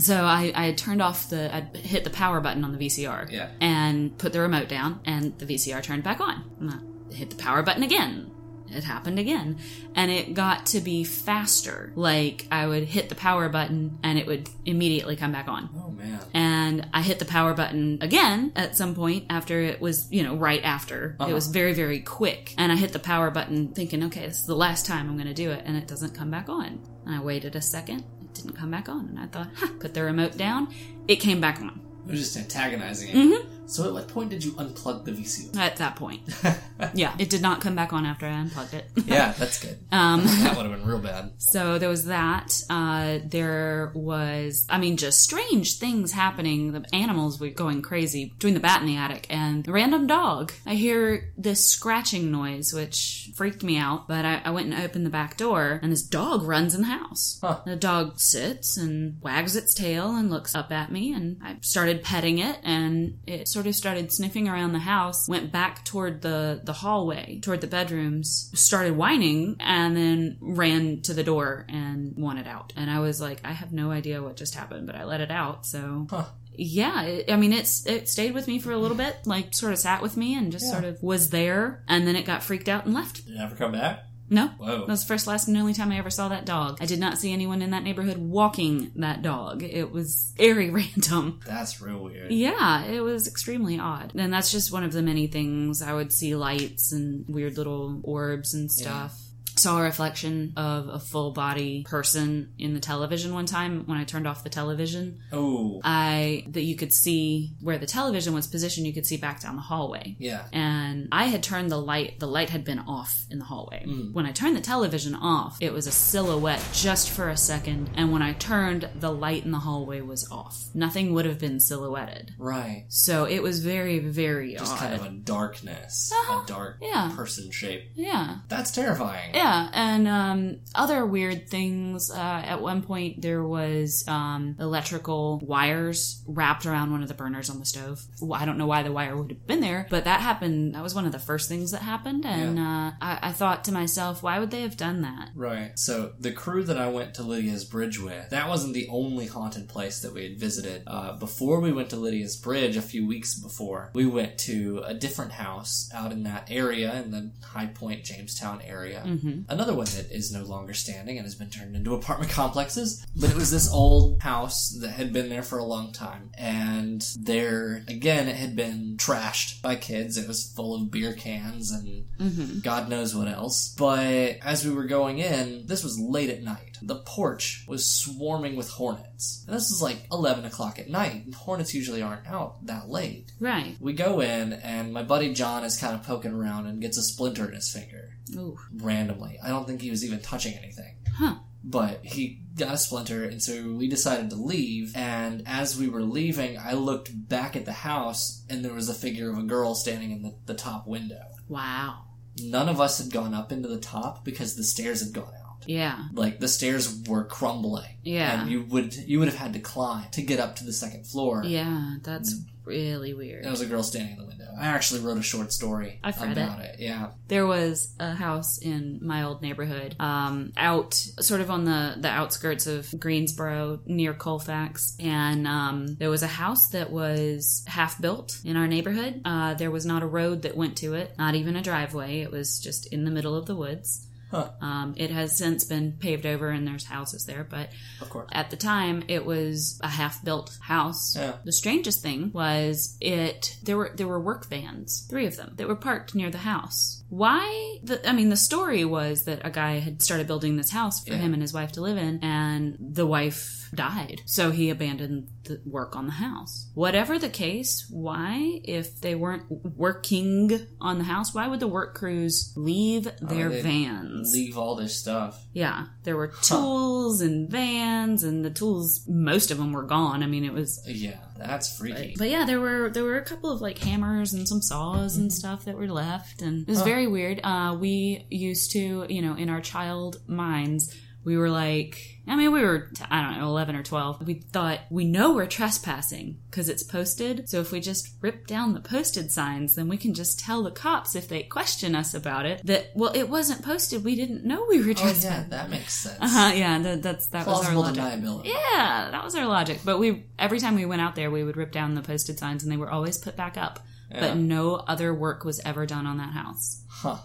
So 0.00 0.24
I, 0.24 0.52
I 0.54 0.66
had 0.66 0.78
turned 0.78 1.02
off 1.02 1.28
the, 1.28 1.54
I 1.54 1.60
hit 1.76 2.04
the 2.04 2.10
power 2.10 2.40
button 2.40 2.64
on 2.64 2.76
the 2.76 2.78
VCR 2.78 3.30
Yeah. 3.30 3.50
and 3.60 4.16
put 4.16 4.32
the 4.32 4.40
remote 4.40 4.68
down, 4.68 5.00
and 5.04 5.38
the 5.38 5.46
VCR 5.46 5.82
turned 5.82 6.02
back 6.02 6.20
on. 6.20 6.44
And 6.58 6.70
I 6.70 7.14
hit 7.14 7.30
the 7.30 7.36
power 7.36 7.62
button 7.62 7.82
again. 7.82 8.30
It 8.72 8.84
happened 8.84 9.18
again. 9.18 9.58
And 9.94 10.10
it 10.10 10.34
got 10.34 10.66
to 10.66 10.80
be 10.80 11.04
faster. 11.04 11.92
Like 11.96 12.46
I 12.52 12.66
would 12.66 12.84
hit 12.84 13.08
the 13.08 13.14
power 13.14 13.48
button 13.48 13.98
and 14.02 14.18
it 14.18 14.26
would 14.26 14.48
immediately 14.64 15.16
come 15.16 15.32
back 15.32 15.48
on. 15.48 15.68
Oh 15.76 15.90
man. 15.90 16.20
And 16.32 16.88
I 16.94 17.02
hit 17.02 17.18
the 17.18 17.24
power 17.24 17.52
button 17.52 17.98
again 18.00 18.52
at 18.54 18.76
some 18.76 18.94
point 18.94 19.26
after 19.28 19.60
it 19.60 19.80
was, 19.80 20.10
you 20.12 20.22
know, 20.22 20.36
right 20.36 20.62
after. 20.62 21.16
It 21.18 21.22
uh-huh. 21.22 21.34
was 21.34 21.48
very, 21.48 21.74
very 21.74 22.00
quick. 22.00 22.54
And 22.56 22.70
I 22.70 22.76
hit 22.76 22.92
the 22.92 23.00
power 23.00 23.30
button 23.30 23.74
thinking, 23.74 24.04
okay, 24.04 24.26
this 24.26 24.38
is 24.38 24.46
the 24.46 24.54
last 24.54 24.86
time 24.86 25.08
I'm 25.08 25.16
going 25.16 25.26
to 25.26 25.34
do 25.34 25.50
it. 25.50 25.62
And 25.66 25.76
it 25.76 25.88
doesn't 25.88 26.14
come 26.14 26.30
back 26.30 26.48
on. 26.48 26.80
And 27.06 27.14
I 27.14 27.20
waited 27.20 27.56
a 27.56 27.60
second. 27.60 28.04
Didn't 28.34 28.56
come 28.56 28.70
back 28.70 28.88
on. 28.88 29.08
And 29.08 29.18
I 29.18 29.26
thought, 29.26 29.48
put 29.80 29.94
the 29.94 30.02
remote 30.02 30.36
down. 30.36 30.68
It 31.08 31.16
came 31.16 31.40
back 31.40 31.60
on 31.60 31.80
It 32.06 32.10
was 32.12 32.20
just 32.20 32.36
antagonizing 32.36 33.08
it. 33.10 33.14
Mm-hmm. 33.14 33.59
So 33.70 33.86
at 33.86 33.92
what 33.92 34.08
point 34.08 34.30
did 34.30 34.44
you 34.44 34.52
unplug 34.52 35.04
the 35.04 35.12
VCR? 35.12 35.56
at 35.56 35.76
that 35.76 35.96
point. 35.96 36.22
yeah, 36.94 37.14
it 37.18 37.30
did 37.30 37.42
not 37.42 37.60
come 37.60 37.74
back 37.76 37.92
on 37.92 38.04
after 38.04 38.26
I 38.26 38.30
unplugged 38.30 38.74
it. 38.74 38.86
yeah, 39.06 39.32
that's 39.32 39.62
good. 39.62 39.78
Um, 39.92 40.24
that 40.24 40.56
would 40.56 40.66
have 40.66 40.74
been 40.74 40.86
real 40.86 40.98
bad. 40.98 41.32
So 41.38 41.78
there 41.78 41.88
was 41.88 42.06
that. 42.06 42.54
Uh, 42.70 43.18
there 43.24 43.90
was, 43.94 44.66
I 44.70 44.78
mean, 44.78 44.96
just 44.96 45.20
strange 45.20 45.78
things 45.78 46.12
happening. 46.12 46.72
The 46.72 46.84
animals 46.94 47.40
were 47.40 47.48
going 47.48 47.82
crazy 47.82 48.26
between 48.26 48.54
the 48.54 48.60
bat 48.60 48.80
in 48.80 48.86
the 48.86 48.96
attic 48.96 49.26
and 49.28 49.64
the 49.64 49.72
random 49.72 50.06
dog. 50.06 50.52
I 50.64 50.74
hear 50.74 51.32
this 51.36 51.66
scratching 51.66 52.30
noise, 52.30 52.72
which 52.72 53.30
freaked 53.34 53.62
me 53.62 53.76
out. 53.76 54.06
But 54.08 54.24
I, 54.24 54.40
I 54.44 54.50
went 54.50 54.72
and 54.72 54.82
opened 54.82 55.04
the 55.04 55.10
back 55.10 55.36
door, 55.36 55.80
and 55.82 55.92
this 55.92 56.02
dog 56.02 56.42
runs 56.44 56.74
in 56.74 56.82
the 56.82 56.86
house. 56.88 57.38
Huh. 57.42 57.60
The 57.66 57.76
dog 57.76 58.20
sits 58.20 58.76
and 58.76 59.20
wags 59.20 59.56
its 59.56 59.74
tail 59.74 60.14
and 60.16 60.30
looks 60.30 60.54
up 60.54 60.72
at 60.72 60.92
me, 60.92 61.12
and 61.12 61.38
I 61.42 61.56
started 61.60 62.02
petting 62.04 62.38
it, 62.38 62.58
and 62.62 63.18
it 63.26 63.48
sort 63.48 63.59
sort 63.60 63.66
of 63.68 63.74
started 63.74 64.10
sniffing 64.10 64.48
around 64.48 64.72
the 64.72 64.78
house, 64.78 65.28
went 65.28 65.52
back 65.52 65.84
toward 65.84 66.22
the, 66.22 66.62
the 66.64 66.72
hallway, 66.72 67.38
toward 67.42 67.60
the 67.60 67.66
bedrooms, 67.66 68.50
started 68.54 68.96
whining, 68.96 69.56
and 69.60 69.94
then 69.94 70.38
ran 70.40 71.02
to 71.02 71.12
the 71.12 71.22
door 71.22 71.66
and 71.68 72.14
wanted 72.16 72.46
out. 72.46 72.72
And 72.74 72.90
I 72.90 73.00
was 73.00 73.20
like, 73.20 73.40
I 73.44 73.52
have 73.52 73.70
no 73.70 73.90
idea 73.90 74.22
what 74.22 74.36
just 74.38 74.54
happened, 74.54 74.86
but 74.86 74.96
I 74.96 75.04
let 75.04 75.20
it 75.20 75.30
out. 75.30 75.66
So 75.66 76.06
Huh. 76.08 76.24
yeah, 76.54 77.02
it, 77.02 77.30
I 77.30 77.36
mean, 77.36 77.52
it's 77.52 77.84
it 77.86 78.08
stayed 78.08 78.32
with 78.32 78.48
me 78.48 78.58
for 78.60 78.72
a 78.72 78.78
little 78.78 78.96
bit, 78.96 79.18
like 79.26 79.52
sort 79.52 79.74
of 79.74 79.78
sat 79.78 80.00
with 80.00 80.16
me 80.16 80.34
and 80.34 80.50
just 80.50 80.64
Yeah. 80.64 80.72
sort 80.72 80.84
of 80.84 81.02
was 81.02 81.28
there, 81.28 81.84
and 81.86 82.06
then 82.06 82.16
it 82.16 82.24
got 82.24 82.42
freaked 82.42 82.68
out 82.70 82.86
and 82.86 82.94
left. 82.94 83.26
Did 83.26 83.34
it 83.34 83.40
ever 83.40 83.54
come 83.56 83.72
back? 83.72 84.06
No, 84.30 84.46
Whoa. 84.46 84.78
that 84.78 84.88
was 84.88 85.02
the 85.02 85.08
first, 85.08 85.26
last, 85.26 85.48
and 85.48 85.56
only 85.56 85.74
time 85.74 85.90
I 85.90 85.98
ever 85.98 86.08
saw 86.08 86.28
that 86.28 86.46
dog. 86.46 86.78
I 86.80 86.86
did 86.86 87.00
not 87.00 87.18
see 87.18 87.32
anyone 87.32 87.62
in 87.62 87.70
that 87.70 87.82
neighborhood 87.82 88.16
walking 88.16 88.92
that 88.96 89.22
dog. 89.22 89.64
It 89.64 89.90
was 89.90 90.32
very 90.36 90.70
random. 90.80 91.40
That's 91.44 91.80
real 91.80 91.98
weird. 91.98 92.30
Yeah, 92.30 92.84
it 92.84 93.00
was 93.00 93.26
extremely 93.26 93.78
odd. 93.78 94.12
And 94.14 94.32
that's 94.32 94.52
just 94.52 94.72
one 94.72 94.84
of 94.84 94.92
the 94.92 95.02
many 95.02 95.26
things. 95.26 95.82
I 95.82 95.92
would 95.92 96.12
see 96.12 96.36
lights 96.36 96.92
and 96.92 97.24
weird 97.28 97.58
little 97.58 98.00
orbs 98.04 98.54
and 98.54 98.70
stuff. 98.70 99.19
Saw 99.60 99.78
a 99.80 99.82
reflection 99.82 100.52
of 100.56 100.88
a 100.88 100.98
full 100.98 101.32
body 101.32 101.84
person 101.84 102.52
in 102.58 102.72
the 102.74 102.80
television 102.80 103.34
one 103.34 103.46
time 103.46 103.84
when 103.86 103.98
I 103.98 104.04
turned 104.04 104.26
off 104.26 104.42
the 104.42 104.48
television. 104.50 105.18
Oh, 105.32 105.80
I 105.84 106.44
that 106.48 106.62
you 106.62 106.76
could 106.76 106.92
see 106.94 107.52
where 107.60 107.76
the 107.78 107.86
television 107.86 108.32
was 108.34 108.46
positioned, 108.46 108.86
you 108.86 108.92
could 108.94 109.06
see 109.06 109.16
back 109.18 109.40
down 109.42 109.56
the 109.56 109.62
hallway. 109.62 110.16
yeah. 110.18 110.44
And 110.52 111.08
I 111.12 111.24
had 111.26 111.42
turned 111.42 111.70
the 111.70 111.76
light, 111.80 112.18
the 112.20 112.26
light 112.26 112.50
had 112.50 112.64
been 112.64 112.78
off 112.80 113.26
in 113.30 113.38
the 113.38 113.44
hallway. 113.44 113.84
When 114.12 114.24
I 114.26 114.32
turned 114.32 114.56
the 114.56 114.60
television 114.62 115.14
off, 115.14 115.58
it 115.60 115.72
was 115.72 115.86
a 115.86 115.92
silhouette 115.92 116.64
just 116.72 117.10
for 117.10 117.28
a 117.28 117.36
second. 117.36 117.90
And 117.96 118.12
when 118.12 118.22
I 118.22 118.32
turned, 118.34 118.88
the 118.98 119.12
light 119.12 119.44
in 119.44 119.50
the 119.50 119.58
hallway 119.58 120.00
was 120.00 120.26
off. 120.30 120.56
Nothing 120.74 121.12
would 121.14 121.24
have 121.26 121.38
been 121.38 121.60
silhouetted. 121.60 122.32
Right. 122.38 122.86
So 122.88 123.24
it 123.26 123.42
was 123.42 123.60
very, 123.62 123.98
very 123.98 124.56
odd. 124.56 124.60
Just 124.60 124.72
odd. 124.74 124.78
kind 124.78 124.94
of 124.94 125.04
a 125.06 125.10
darkness, 125.10 126.12
Uh-huh. 126.12 126.42
a 126.44 126.46
dark 126.46 126.78
Yeah. 126.80 127.12
person 127.14 127.50
shape. 127.50 127.90
yeah. 127.94 128.38
That's 128.48 128.70
terrifying. 128.70 129.34
Yeah, 129.34 129.49
and 129.72 130.08
um, 130.08 130.60
other 130.74 131.04
weird 131.04 131.48
things. 131.48 132.10
Uh, 132.10 132.42
at 132.44 132.60
one 132.60 132.82
point, 132.82 133.22
there 133.22 133.42
was 133.42 134.04
um, 134.08 134.56
electrical 134.58 135.40
wires 135.42 136.22
wrapped 136.26 136.66
around 136.66 136.92
one 136.92 137.02
of 137.02 137.08
the 137.08 137.14
burners 137.14 137.50
on 137.50 137.58
the 137.58 137.66
stove. 137.66 138.02
Well, 138.20 138.40
I 138.40 138.44
don't 138.44 138.58
know 138.58 138.66
why 138.66 138.82
the 138.82 138.92
wire 138.92 139.16
would 139.16 139.30
have 139.30 139.46
been 139.46 139.60
there, 139.60 139.86
but 139.90 140.04
that 140.04 140.20
happened. 140.20 140.74
That 140.74 140.82
was 140.82 140.94
one 140.94 141.06
of 141.06 141.12
the 141.12 141.18
first 141.18 141.48
things 141.48 141.70
that 141.72 141.82
happened, 141.82 142.24
and 142.24 142.58
uh, 142.58 142.92
I, 143.00 143.18
I 143.22 143.32
thought 143.32 143.64
to 143.64 143.72
myself, 143.72 144.22
why 144.22 144.38
would 144.38 144.50
they 144.50 144.62
have 144.62 144.76
done 144.76 145.02
that? 145.02 145.30
Right. 145.34 145.78
So 145.78 146.12
the 146.18 146.32
crew 146.32 146.62
that 146.64 146.78
I 146.78 146.88
went 146.88 147.14
to 147.14 147.22
Lydia's 147.22 147.64
Bridge 147.64 147.98
with, 147.98 148.30
that 148.30 148.48
wasn't 148.48 148.74
the 148.74 148.88
only 148.88 149.26
haunted 149.26 149.68
place 149.68 150.00
that 150.00 150.12
we 150.12 150.24
had 150.24 150.38
visited. 150.38 150.82
Uh, 150.86 151.16
before 151.16 151.60
we 151.60 151.72
went 151.72 151.90
to 151.90 151.96
Lydia's 151.96 152.36
Bridge, 152.36 152.76
a 152.76 152.82
few 152.82 153.06
weeks 153.06 153.34
before, 153.34 153.90
we 153.94 154.06
went 154.06 154.38
to 154.38 154.82
a 154.84 154.94
different 154.94 155.32
house 155.32 155.90
out 155.94 156.12
in 156.12 156.22
that 156.24 156.48
area, 156.50 156.94
in 157.02 157.10
the 157.10 157.30
High 157.44 157.66
Point, 157.66 158.04
Jamestown 158.04 158.60
area. 158.62 159.02
Mm-hmm. 159.06 159.39
Another 159.48 159.74
one 159.74 159.86
that 159.86 160.10
is 160.10 160.32
no 160.32 160.44
longer 160.44 160.74
standing 160.74 161.16
and 161.16 161.26
has 161.26 161.34
been 161.34 161.50
turned 161.50 161.74
into 161.76 161.94
apartment 162.00 162.30
complexes. 162.32 163.04
But 163.16 163.30
it 163.30 163.36
was 163.36 163.50
this 163.50 163.72
old 163.72 164.22
house 164.22 164.70
that 164.80 164.90
had 164.90 165.12
been 165.12 165.28
there 165.28 165.42
for 165.42 165.58
a 165.58 165.64
long 165.64 165.92
time. 165.92 166.30
And 166.36 167.04
there, 167.18 167.84
again, 167.88 168.28
it 168.28 168.36
had 168.36 168.56
been 168.56 168.96
trashed 168.98 169.62
by 169.62 169.76
kids. 169.76 170.16
It 170.16 170.28
was 170.28 170.52
full 170.54 170.74
of 170.74 170.90
beer 170.90 171.12
cans 171.12 171.70
and 171.70 172.04
Mm-hmm. 172.20 172.60
God 172.60 172.88
knows 172.90 173.14
what 173.14 173.28
else. 173.28 173.74
But 173.78 174.38
as 174.42 174.64
we 174.64 174.74
were 174.74 174.84
going 174.84 175.18
in, 175.18 175.66
this 175.66 175.82
was 175.82 175.98
late 175.98 176.28
at 176.28 176.42
night. 176.42 176.76
The 176.82 176.96
porch 176.96 177.64
was 177.66 177.90
swarming 177.90 178.56
with 178.56 178.68
hornets. 178.70 179.42
And 179.46 179.56
this 179.56 179.70
is 179.70 179.80
like 179.80 180.06
11 180.12 180.44
o'clock 180.44 180.78
at 180.78 180.90
night. 180.90 181.24
and 181.24 181.34
Hornets 181.34 181.74
usually 181.74 182.02
aren't 182.02 182.26
out 182.26 182.64
that 182.66 182.88
late. 182.90 183.32
Right. 183.40 183.76
We 183.80 183.94
go 183.94 184.20
in, 184.20 184.52
and 184.52 184.92
my 184.92 185.02
buddy 185.02 185.32
John 185.32 185.64
is 185.64 185.78
kind 185.78 185.94
of 185.94 186.02
poking 186.02 186.32
around 186.32 186.66
and 186.66 186.80
gets 186.82 186.98
a 186.98 187.02
splinter 187.02 187.46
in 187.48 187.54
his 187.54 187.72
finger 187.72 188.10
Ooh. 188.36 188.58
randomly. 188.74 189.38
I 189.42 189.48
don't 189.48 189.66
think 189.66 189.82
he 189.82 189.90
was 189.90 190.04
even 190.04 190.20
touching 190.20 190.54
anything. 190.54 190.96
Huh. 191.14 191.36
But 191.62 192.04
he 192.04 192.42
got 192.56 192.74
a 192.74 192.78
splinter, 192.78 193.24
and 193.24 193.42
so 193.42 193.72
we 193.72 193.88
decided 193.88 194.30
to 194.30 194.36
leave. 194.36 194.92
And 194.96 195.42
as 195.46 195.78
we 195.78 195.88
were 195.88 196.02
leaving, 196.02 196.58
I 196.58 196.72
looked 196.72 197.28
back 197.28 197.54
at 197.54 197.66
the 197.66 197.72
house, 197.72 198.44
and 198.48 198.64
there 198.64 198.72
was 198.72 198.88
a 198.88 198.94
figure 198.94 199.30
of 199.30 199.38
a 199.38 199.42
girl 199.42 199.74
standing 199.74 200.10
in 200.10 200.22
the, 200.22 200.34
the 200.46 200.54
top 200.54 200.86
window. 200.86 201.22
Wow. 201.48 202.04
None 202.42 202.68
of 202.68 202.80
us 202.80 202.98
had 202.98 203.12
gone 203.12 203.34
up 203.34 203.52
into 203.52 203.68
the 203.68 203.80
top 203.80 204.24
because 204.24 204.56
the 204.56 204.64
stairs 204.64 205.02
had 205.02 205.12
gone 205.12 205.34
out. 205.34 205.64
Yeah. 205.66 206.04
Like 206.12 206.40
the 206.40 206.48
stairs 206.48 207.02
were 207.06 207.24
crumbling. 207.24 207.98
Yeah. 208.02 208.40
And 208.40 208.50
you 208.50 208.62
would 208.64 208.94
you 208.94 209.18
would 209.18 209.28
have 209.28 209.36
had 209.36 209.52
to 209.54 209.60
climb 209.60 210.10
to 210.12 210.22
get 210.22 210.40
up 210.40 210.56
to 210.56 210.64
the 210.64 210.72
second 210.72 211.06
floor. 211.06 211.42
Yeah. 211.44 211.96
That's 212.02 212.34
mm. 212.34 212.44
Really 212.70 213.14
weird. 213.14 213.44
There 213.44 213.50
was 213.50 213.60
a 213.60 213.66
girl 213.66 213.82
standing 213.82 214.12
in 214.12 214.18
the 214.18 214.26
window. 214.26 214.46
I 214.58 214.66
actually 214.66 215.00
wrote 215.00 215.16
a 215.18 215.22
short 215.22 215.52
story 215.52 216.00
I've 216.04 216.20
read 216.20 216.32
about 216.32 216.60
it. 216.60 216.76
Yeah. 216.80 217.10
there 217.28 217.46
was 217.46 217.94
a 217.98 218.12
house 218.14 218.58
in 218.58 218.98
my 219.02 219.22
old 219.22 219.40
neighborhood 219.42 219.96
um, 219.98 220.52
out 220.56 220.94
sort 220.94 221.40
of 221.40 221.50
on 221.50 221.64
the, 221.64 221.94
the 221.98 222.08
outskirts 222.08 222.66
of 222.66 222.92
greensboro 222.98 223.80
near 223.86 224.12
colfax 224.12 224.96
and 225.00 225.46
um, 225.46 225.94
there 225.96 226.10
was 226.10 226.22
a 226.22 226.26
house 226.26 226.68
that 226.70 226.90
was 226.90 227.64
half 227.66 228.00
built 228.00 228.38
in 228.44 228.56
our 228.56 228.66
neighborhood 228.66 229.22
uh, 229.24 229.54
there 229.54 229.70
was 229.70 229.86
not 229.86 230.02
a 230.02 230.06
road 230.06 230.42
that 230.42 230.56
went 230.56 230.76
to 230.78 230.94
it 230.94 231.14
not 231.16 231.34
even 231.34 231.56
a 231.56 231.62
driveway 231.62 232.20
it 232.20 232.30
was 232.30 232.60
just 232.60 232.86
in 232.92 233.04
the 233.04 233.10
middle 233.10 233.34
of 233.36 233.46
the 233.46 233.56
woods 233.56 234.06
Huh. 234.30 234.50
um, 234.60 234.94
it 234.96 235.10
has 235.10 235.36
since 235.36 235.64
been 235.64 235.92
paved 235.98 236.24
over 236.24 236.50
and 236.50 236.66
there's 236.66 236.84
houses 236.84 237.24
there 237.26 237.42
but 237.42 237.70
Of 238.00 238.10
course. 238.10 238.28
at 238.32 238.50
the 238.50 238.56
time 238.56 239.02
it 239.08 239.26
was 239.26 239.80
a 239.82 239.88
half 239.88 240.24
built 240.24 240.56
house 240.62 241.14
Yeah. 241.16 241.34
the 241.44 241.52
strangest 241.52 242.00
thing 242.02 242.30
was 242.32 242.96
it 243.00 243.56
there 243.62 243.76
were 243.76 243.90
there 243.94 244.06
were 244.08 244.20
work 244.20 244.48
vans 244.48 245.06
three 245.10 245.26
of 245.26 245.36
them 245.36 245.54
that 245.56 245.66
were 245.68 245.74
parked 245.76 246.14
near 246.14 246.30
the 246.30 246.38
house 246.38 246.99
why 247.10 247.76
the 247.82 248.08
i 248.08 248.12
mean 248.12 248.28
the 248.30 248.36
story 248.36 248.84
was 248.84 249.24
that 249.24 249.40
a 249.44 249.50
guy 249.50 249.78
had 249.80 250.00
started 250.00 250.26
building 250.26 250.56
this 250.56 250.70
house 250.70 251.04
for 251.04 251.12
Yeah. 251.12 251.18
him 251.18 251.32
and 251.34 251.42
his 251.42 251.52
wife 251.52 251.72
to 251.72 251.80
live 251.80 251.98
in 251.98 252.20
and 252.22 252.76
the 252.80 253.04
wife 253.06 253.68
died 253.74 254.20
so 254.26 254.50
he 254.50 254.70
abandoned 254.70 255.28
the 255.44 255.60
work 255.64 255.94
on 255.96 256.06
the 256.06 256.12
house 256.12 256.68
whatever 256.74 257.18
the 257.18 257.28
case 257.28 257.86
why 257.90 258.60
if 258.64 259.00
they 259.00 259.14
weren't 259.14 259.44
working 259.76 260.66
on 260.80 260.98
the 260.98 261.04
house 261.04 261.34
why 261.34 261.46
would 261.48 261.60
the 261.60 261.66
work 261.68 261.94
crews 261.94 262.52
leave 262.56 263.06
oh, 263.08 263.26
their 263.26 263.48
they'd 263.48 263.62
vans 263.62 264.32
Leave 264.32 264.56
all 264.56 264.76
this 264.76 264.96
stuff. 264.96 265.44
yeah, 265.52 265.86
there 266.04 266.16
were 266.16 266.28
tools 266.28 267.20
and 267.20 267.50
vans, 267.50 268.22
and 268.22 268.44
the 268.44 268.50
tools. 268.50 269.04
Most 269.08 269.50
of 269.50 269.58
them 269.58 269.72
were 269.72 269.82
gone. 269.82 270.22
I 270.22 270.26
mean, 270.26 270.44
it 270.44 270.52
was. 270.52 270.80
Yeah, 270.86 271.18
that's 271.40 271.76
freaky. 271.76 272.14
But 272.18 272.28
yeah, 272.30 272.44
there 272.44 272.60
were 272.60 272.90
there 272.90 273.04
were 273.04 273.16
a 273.18 273.24
couple 273.24 273.50
of 273.50 273.60
like 273.60 273.78
hammers 273.78 274.32
and 274.32 274.46
some 274.48 274.60
saws 274.62 275.16
and 275.16 275.32
stuff 275.32 275.64
that 275.64 275.76
were 275.76 275.88
left, 275.88 276.42
and 276.42 276.62
it 276.62 276.68
was 276.68 276.78
Huh. 276.78 276.84
very 276.84 277.06
weird. 277.06 277.40
Uh, 277.42 277.76
we 277.80 278.26
used 278.30 278.72
to, 278.72 279.06
you 279.08 279.22
know, 279.22 279.34
in 279.34 279.48
our 279.48 279.60
child 279.60 280.20
minds, 280.26 280.94
we 281.22 281.36
were 281.36 281.50
like, 281.50 282.20
I 282.26 282.36
mean, 282.36 282.52
we 282.52 282.62
were 282.62 282.90
I 283.10 283.22
don't 283.22 283.38
know, 283.38 283.46
eleven 283.46 283.76
or 283.76 283.82
twelve. 283.82 284.26
We 284.26 284.34
thought 284.34 284.80
we 284.90 285.04
know 285.04 285.34
we're 285.34 285.46
trespassing 285.46 286.38
because 286.50 286.68
it's 286.68 286.82
posted. 286.82 287.48
So 287.48 287.60
if 287.60 287.72
we 287.72 287.80
just 287.80 288.14
rip 288.20 288.46
down 288.46 288.72
the 288.72 288.80
posted 288.80 289.30
signs, 289.30 289.74
then 289.74 289.88
we 289.88 289.96
can 289.96 290.14
just 290.14 290.40
tell 290.40 290.62
the 290.62 290.70
cops 290.70 291.14
if 291.14 291.28
they 291.28 291.42
question 291.42 291.94
us 291.94 292.14
about 292.14 292.46
it 292.46 292.64
that 292.66 292.90
well, 292.94 293.12
it 293.14 293.28
wasn't 293.28 293.62
posted. 293.62 294.04
We 294.04 294.16
didn't 294.16 294.44
know 294.44 294.66
we 294.68 294.78
were 294.78 294.94
trespassing. 294.94 295.30
Oh 295.30 295.34
yeah, 295.34 295.44
that 295.48 295.70
makes 295.70 295.94
sense. 295.94 296.18
Uh-huh, 296.20 296.52
yeah, 296.54 296.78
that, 296.78 297.02
that's 297.02 297.26
that 297.28 297.46
was 297.46 297.66
our 297.66 297.74
logic. 297.74 298.02
Yeah, 298.44 299.08
that 299.10 299.24
was 299.24 299.34
our 299.34 299.46
logic. 299.46 299.80
But 299.84 299.98
we 299.98 300.24
every 300.38 300.58
time 300.58 300.74
we 300.74 300.86
went 300.86 301.02
out 301.02 301.16
there, 301.16 301.30
we 301.30 301.44
would 301.44 301.56
rip 301.56 301.72
down 301.72 301.94
the 301.94 302.02
posted 302.02 302.38
signs, 302.38 302.62
and 302.62 302.72
they 302.72 302.76
were 302.76 302.90
always 302.90 303.18
put 303.18 303.36
back 303.36 303.56
up. 303.56 303.80
Yeah. 304.10 304.20
But 304.20 304.38
no 304.38 304.74
other 304.74 305.14
work 305.14 305.44
was 305.44 305.60
ever 305.64 305.86
done 305.86 306.06
on 306.06 306.18
that 306.18 306.32
house. 306.32 306.82
Huh. 306.88 307.18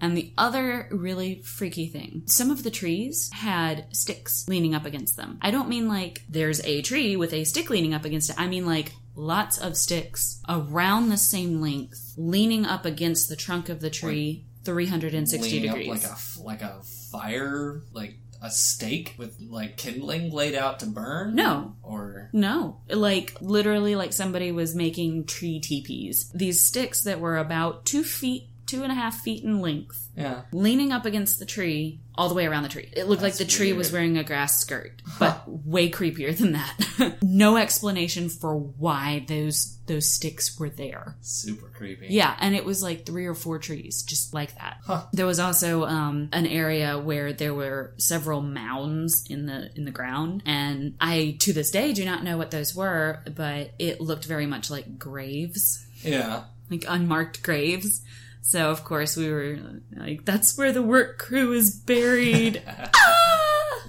And 0.00 0.16
the 0.16 0.32
other 0.38 0.88
really 0.90 1.42
freaky 1.42 1.86
thing, 1.86 2.22
some 2.26 2.50
of 2.50 2.62
the 2.62 2.70
trees 2.70 3.30
had 3.32 3.86
sticks 3.94 4.46
leaning 4.48 4.74
up 4.74 4.84
against 4.86 5.16
them. 5.16 5.38
I 5.42 5.50
don't 5.50 5.68
mean 5.68 5.88
like 5.88 6.22
there's 6.28 6.64
a 6.64 6.82
tree 6.82 7.16
with 7.16 7.32
a 7.32 7.44
stick 7.44 7.70
leaning 7.70 7.94
up 7.94 8.04
against 8.04 8.30
it. 8.30 8.36
I 8.38 8.46
mean 8.46 8.66
like 8.66 8.92
lots 9.14 9.58
of 9.58 9.76
sticks 9.76 10.40
around 10.48 11.08
the 11.08 11.18
same 11.18 11.60
length 11.60 12.14
leaning 12.16 12.64
up 12.64 12.86
against 12.86 13.28
the 13.28 13.36
trunk 13.36 13.68
of 13.68 13.80
the 13.80 13.90
tree 13.90 14.46
360 14.64 15.38
Leaning 15.60 15.62
degrees. 15.74 16.04
up 16.04 16.44
like 16.44 16.62
a 16.62 16.64
like 16.66 16.78
a 16.78 16.82
fire, 17.10 17.82
like 17.92 18.16
a 18.42 18.50
stake 18.50 19.14
with 19.18 19.38
like 19.40 19.76
kindling 19.76 20.30
laid 20.32 20.54
out 20.54 20.80
to 20.80 20.86
burn. 20.86 21.34
No. 21.34 21.76
Or 21.82 22.30
No, 22.32 22.80
like 22.88 23.36
literally, 23.40 23.96
like 23.96 24.12
somebody 24.12 24.52
was 24.52 24.74
making 24.74 25.26
tree 25.26 25.60
teepees. 25.60 26.30
These 26.34 26.66
sticks 26.66 27.04
that 27.04 27.20
were 27.20 27.36
about 27.36 27.84
two 27.84 28.02
feet 28.02 28.49
two 28.70 28.82
and 28.82 28.92
a 28.92 28.94
half 28.94 29.20
feet 29.20 29.42
in 29.44 29.60
length, 29.60 30.08
Yeah. 30.16 30.42
leaning 30.52 30.92
up 30.92 31.04
against 31.06 31.38
the 31.38 31.46
tree 31.46 32.00
all 32.14 32.28
the 32.28 32.34
way 32.34 32.46
around 32.46 32.64
the 32.64 32.68
tree. 32.68 32.88
It 32.92 33.06
looked 33.08 33.22
like 33.22 33.34
the 33.36 33.44
tree 33.44 33.68
weird. 33.68 33.78
was 33.78 33.92
wearing 33.92 34.18
a 34.18 34.24
grass 34.24 34.60
skirt, 34.60 35.00
but 35.18 35.42
way 35.48 35.90
creepier 35.90 36.36
than 36.36 36.52
that. 36.52 37.16
no 37.22 37.56
explanation 37.56 38.28
for 38.28 38.54
why 38.56 39.24
those 39.28 39.76
those 39.86 40.08
sticks 40.08 40.56
were 40.60 40.70
there. 40.70 41.16
Super 41.20 41.66
creepy. 41.68 42.06
Yeah, 42.10 42.36
and 42.38 42.54
it 42.54 42.64
was 42.64 42.80
like 42.80 43.04
three 43.06 43.26
or 43.26 43.34
four 43.34 43.58
trees, 43.58 44.02
just 44.02 44.32
like 44.32 44.54
that. 44.56 44.76
Huh. 44.84 45.02
There 45.12 45.26
was 45.26 45.40
also 45.40 45.84
um, 45.84 46.28
an 46.32 46.46
area 46.46 46.96
where 46.96 47.32
there 47.32 47.54
were 47.54 47.94
several 47.96 48.40
mounds 48.40 49.24
in 49.28 49.46
the 49.46 49.70
in 49.74 49.84
the 49.84 49.90
ground, 49.90 50.42
and 50.46 50.94
I 51.00 51.36
to 51.40 51.52
this 51.52 51.70
day 51.72 51.92
do 51.92 52.04
not 52.04 52.22
know 52.22 52.36
what 52.38 52.50
those 52.52 52.72
were, 52.74 53.22
but 53.34 53.72
it 53.80 54.00
looked 54.00 54.26
very 54.26 54.46
much 54.46 54.70
like 54.70 54.96
graves, 54.98 55.84
Yeah. 56.04 56.44
like 56.70 56.84
unmarked 56.86 57.42
graves. 57.42 58.02
So 58.42 58.70
of 58.70 58.84
course 58.84 59.16
we 59.16 59.30
were 59.30 59.58
like, 59.96 60.24
"That's 60.24 60.56
where 60.58 60.72
the 60.72 60.82
work 60.82 61.18
crew 61.18 61.52
is 61.52 61.74
buried." 61.74 62.62
ah! 62.94 63.82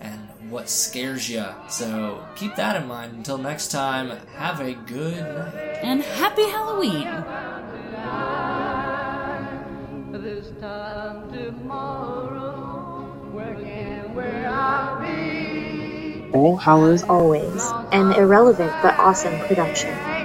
and 0.00 0.50
what 0.50 0.68
scares 0.68 1.28
you. 1.28 1.44
So 1.68 2.24
keep 2.36 2.54
that 2.56 2.76
in 2.80 2.86
mind. 2.86 3.14
Until 3.14 3.38
next 3.38 3.70
time, 3.70 4.10
have 4.34 4.60
a 4.60 4.74
good 4.74 5.20
night. 5.20 5.78
And 5.82 6.02
happy 6.02 6.44
Halloween! 6.44 7.08
this 10.28 10.50
time 10.60 11.32
tomorrow. 11.32 13.04
Where 13.32 13.54
can 13.54 14.14
where 14.14 14.48
I 14.48 14.97
be? 14.97 14.97
All 16.32 16.56
Hallows 16.58 17.04
Always, 17.04 17.74
an 17.92 18.12
irrelevant 18.12 18.76
but 18.80 18.96
awesome 18.98 19.40
production. 19.40 20.17